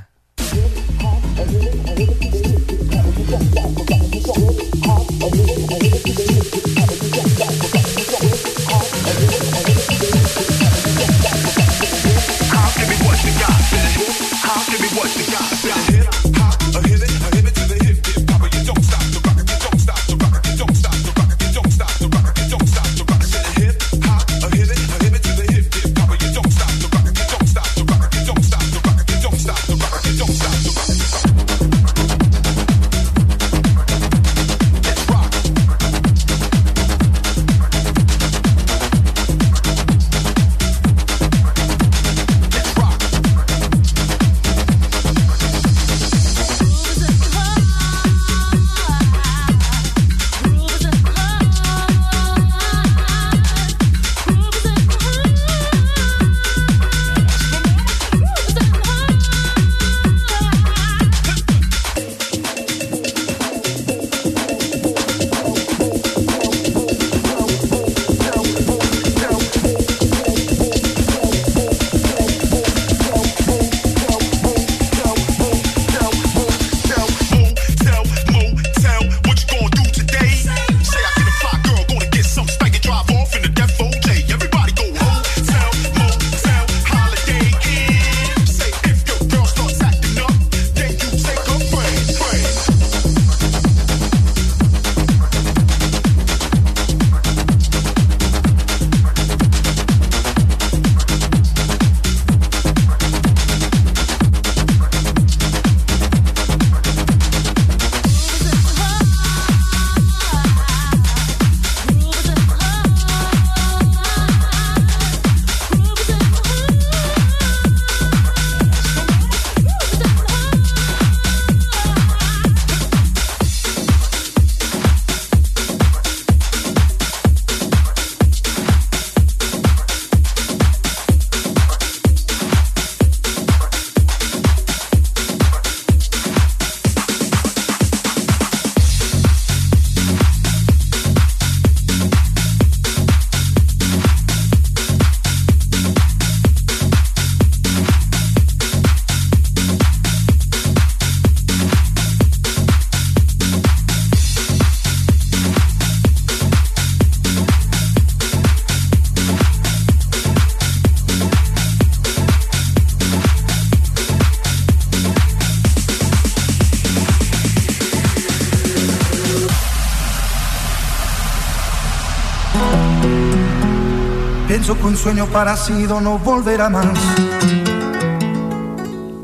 [174.55, 176.86] Pienso que un sueño parecido no volverá más.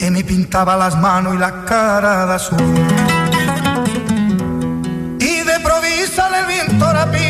[0.01, 2.59] Y me pintaba las manos y la cara de azul.
[5.21, 7.30] Y de provisa el viento rápida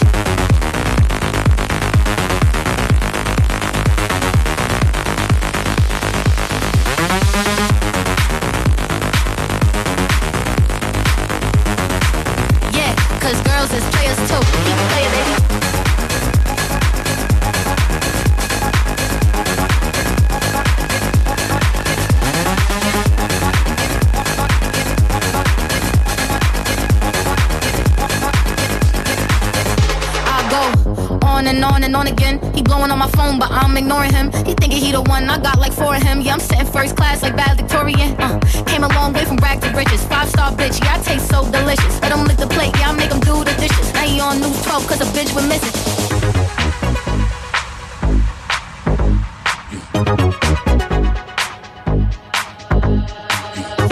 [36.71, 38.15] First class like bad Victorian.
[38.19, 40.03] Uh, came a long way from rag to riches.
[40.05, 42.01] Five star bitch, yeah, I taste so delicious.
[42.01, 43.93] Let him lick the plate, yeah, I make him do the dishes.
[43.93, 45.75] Now he on news 12 cause a bitch with misses.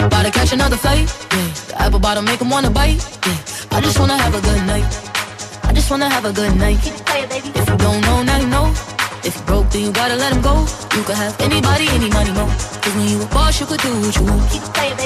[0.06, 1.08] About to catch another fight.
[1.32, 1.52] Yeah.
[1.68, 3.00] The apple bottom make him wanna bite.
[3.26, 3.76] Yeah.
[3.76, 4.90] I just wanna have a good night.
[5.64, 6.80] I just wanna have a good night.
[6.82, 8.59] If you don't know, now you know.
[9.80, 10.66] You gotta let him go.
[10.94, 12.44] You could have anybody, any money, mo.
[12.82, 14.99] Cause when you a boss, you could do what you want.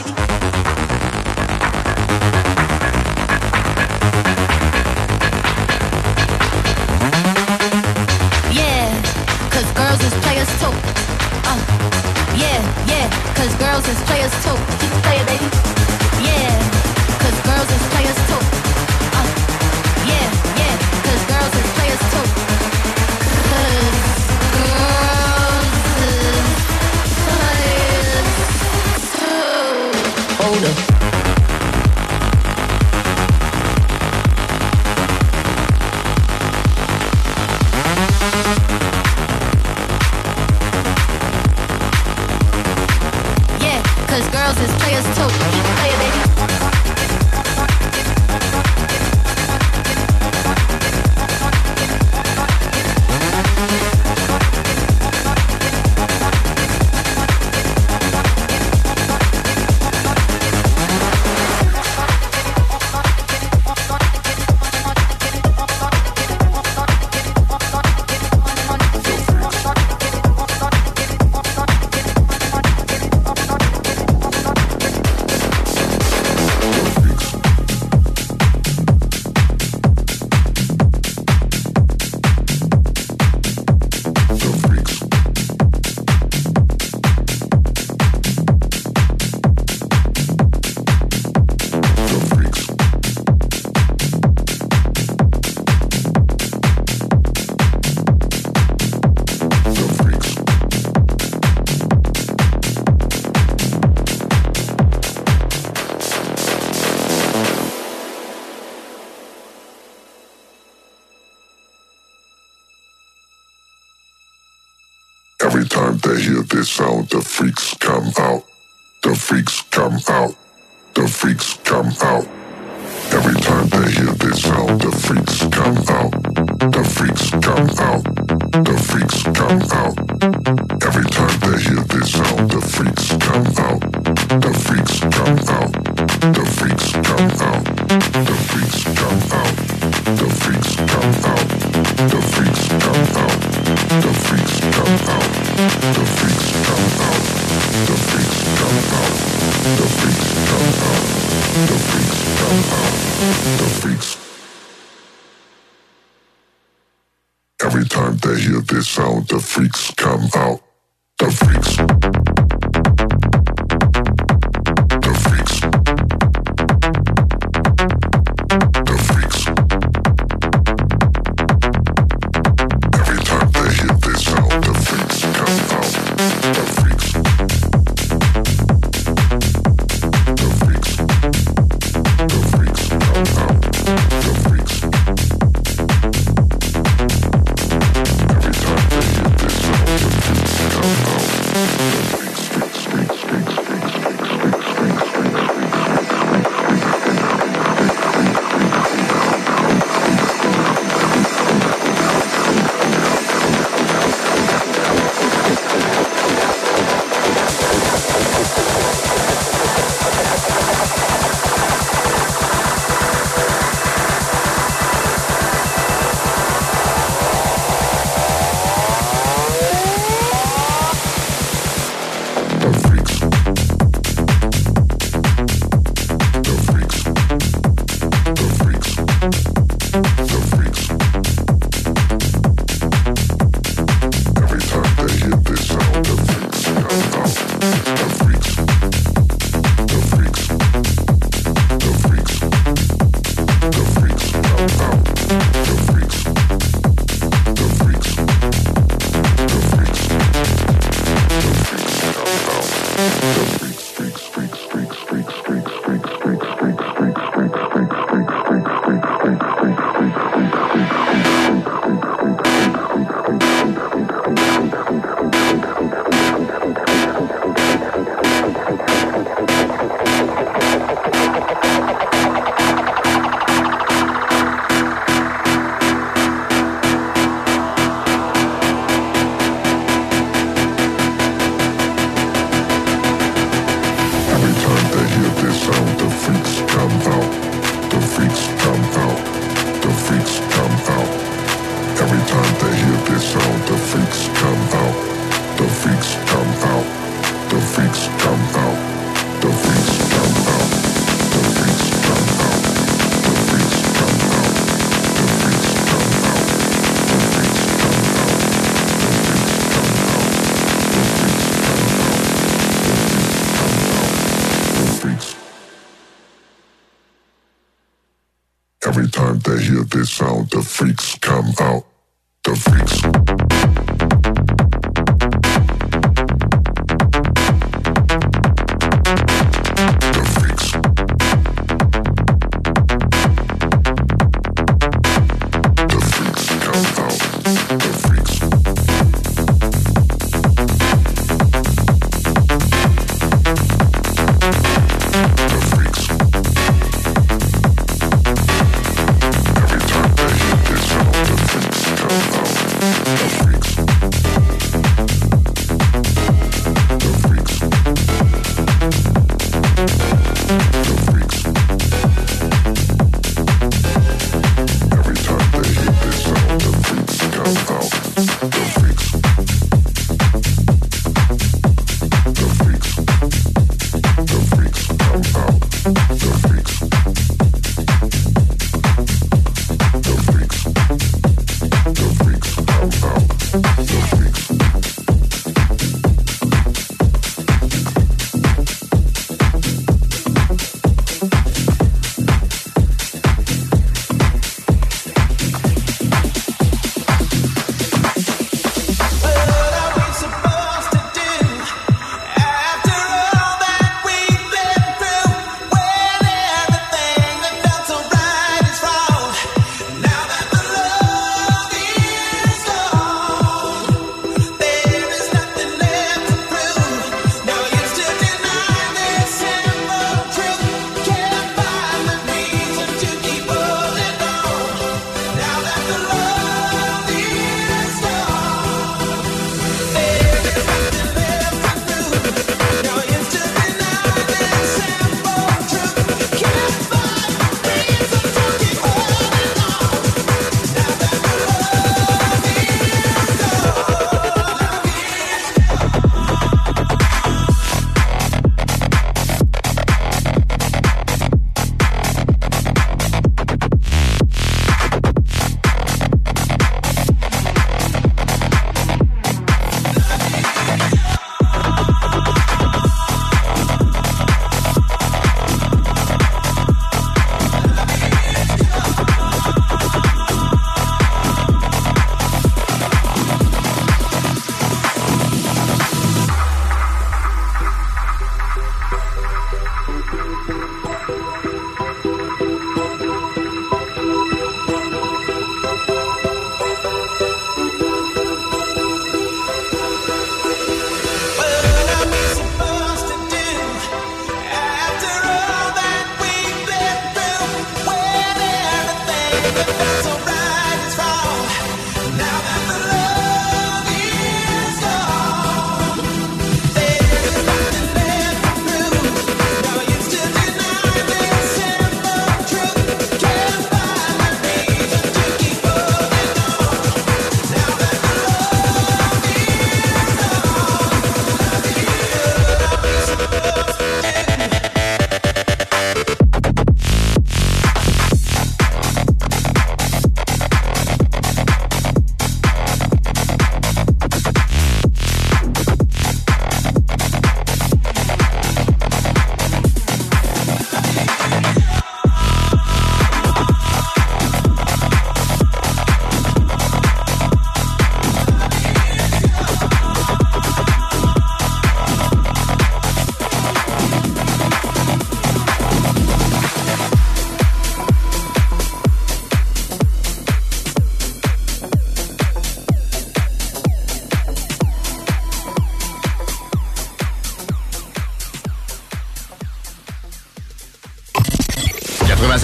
[499.55, 500.34] So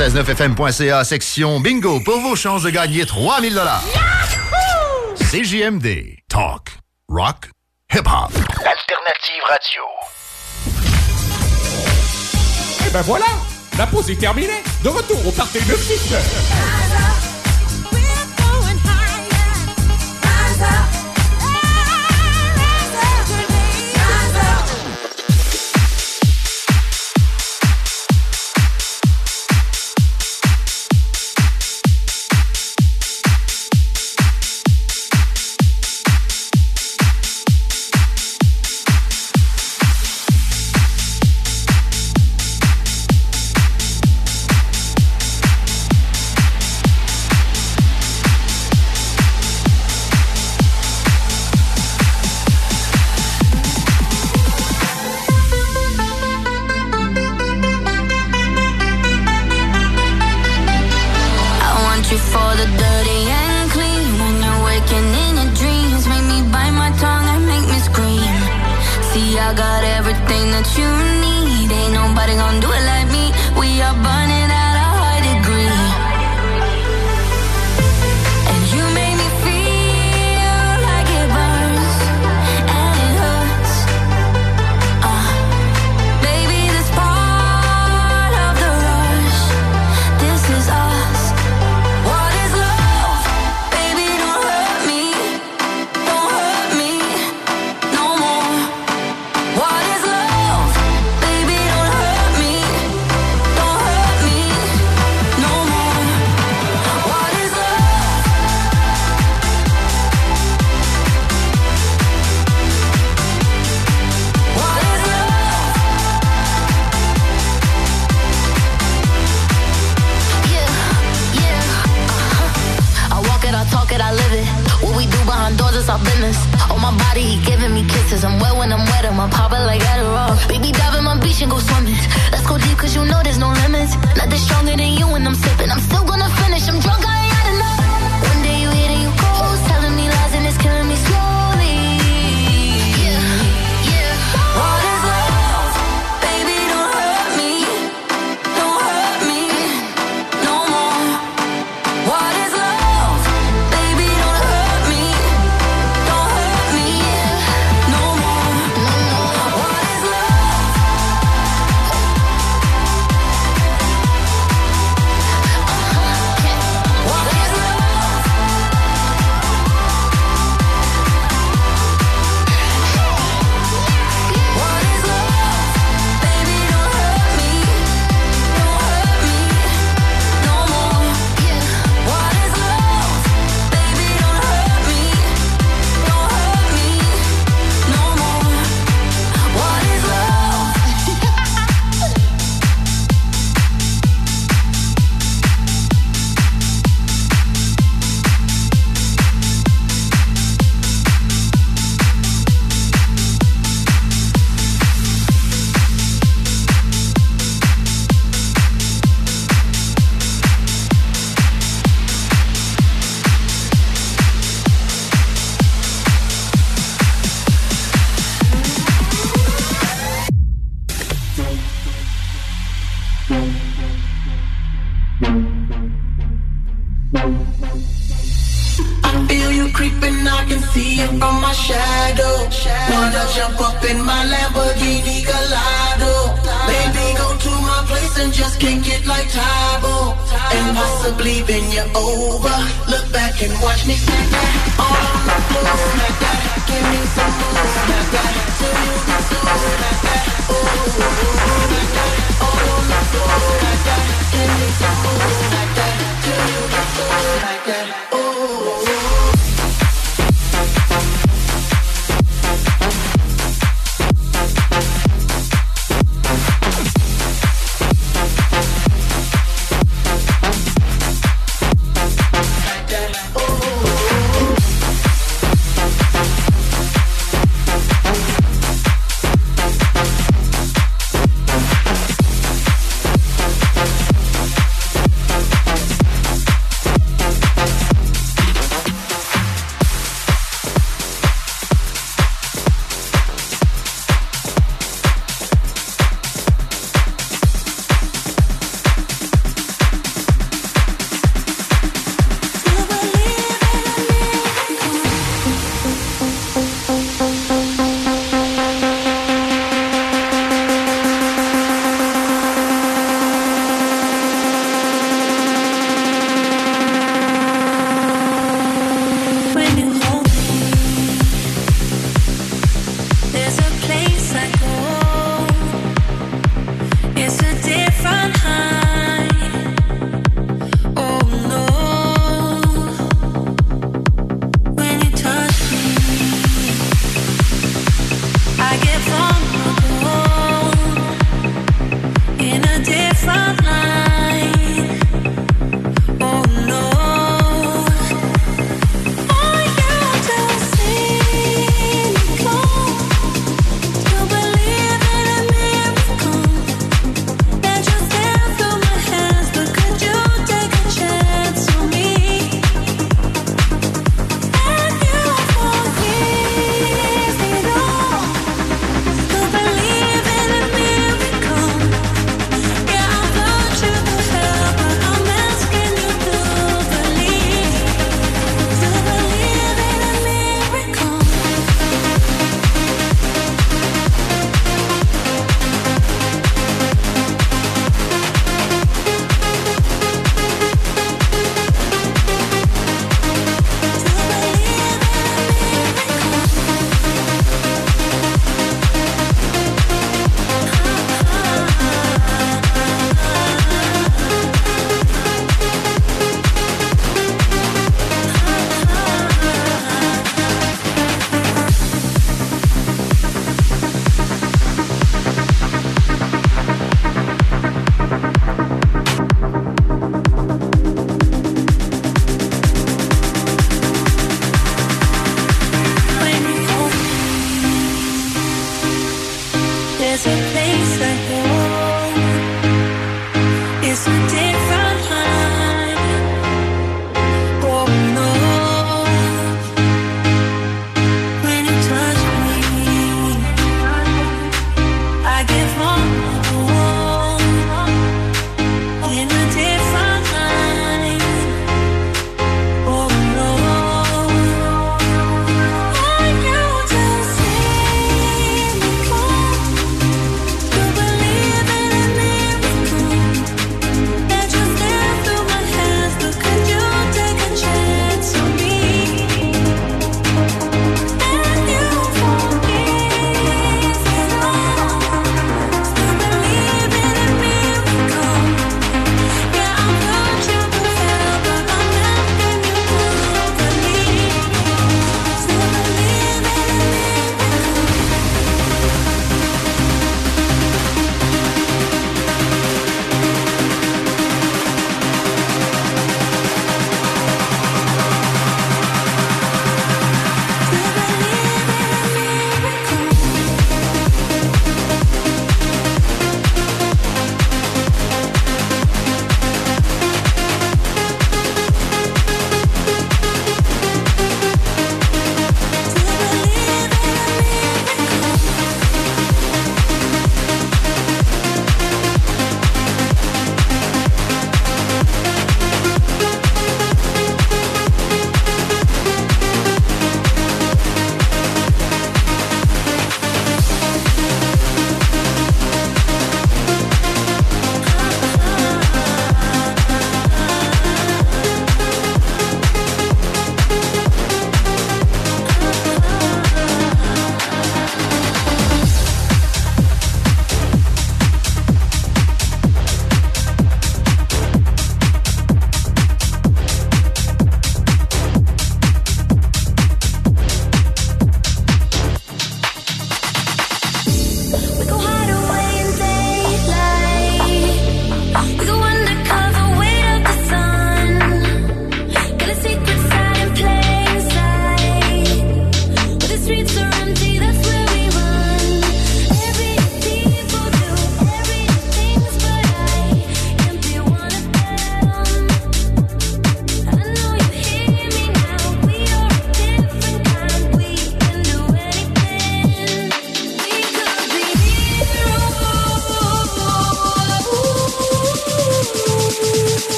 [0.00, 3.84] 969fm.ca, section bingo, pour vos chances de gagner 3000 dollars.
[5.30, 6.16] CJMD.
[6.26, 6.70] Talk.
[7.06, 7.50] Rock.
[7.92, 8.32] Hip-hop.
[8.64, 9.82] Alternative radio.
[12.86, 13.26] Et ben voilà,
[13.76, 14.62] la pause est terminée.
[14.82, 17.09] De retour au Parti 969.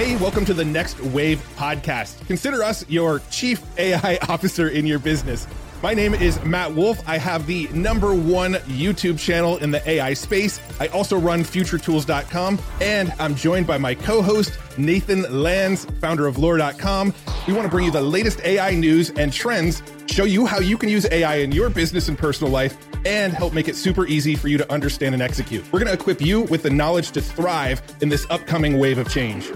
[0.00, 2.26] Hey, welcome to the Next Wave podcast.
[2.26, 5.46] Consider us your chief AI officer in your business.
[5.82, 7.06] My name is Matt Wolf.
[7.06, 10.58] I have the number one YouTube channel in the AI space.
[10.80, 16.38] I also run futuretools.com, and I'm joined by my co host, Nathan Lands, founder of
[16.38, 17.12] lore.com.
[17.46, 20.78] We want to bring you the latest AI news and trends, show you how you
[20.78, 24.34] can use AI in your business and personal life, and help make it super easy
[24.34, 25.62] for you to understand and execute.
[25.70, 29.10] We're going to equip you with the knowledge to thrive in this upcoming wave of
[29.10, 29.52] change.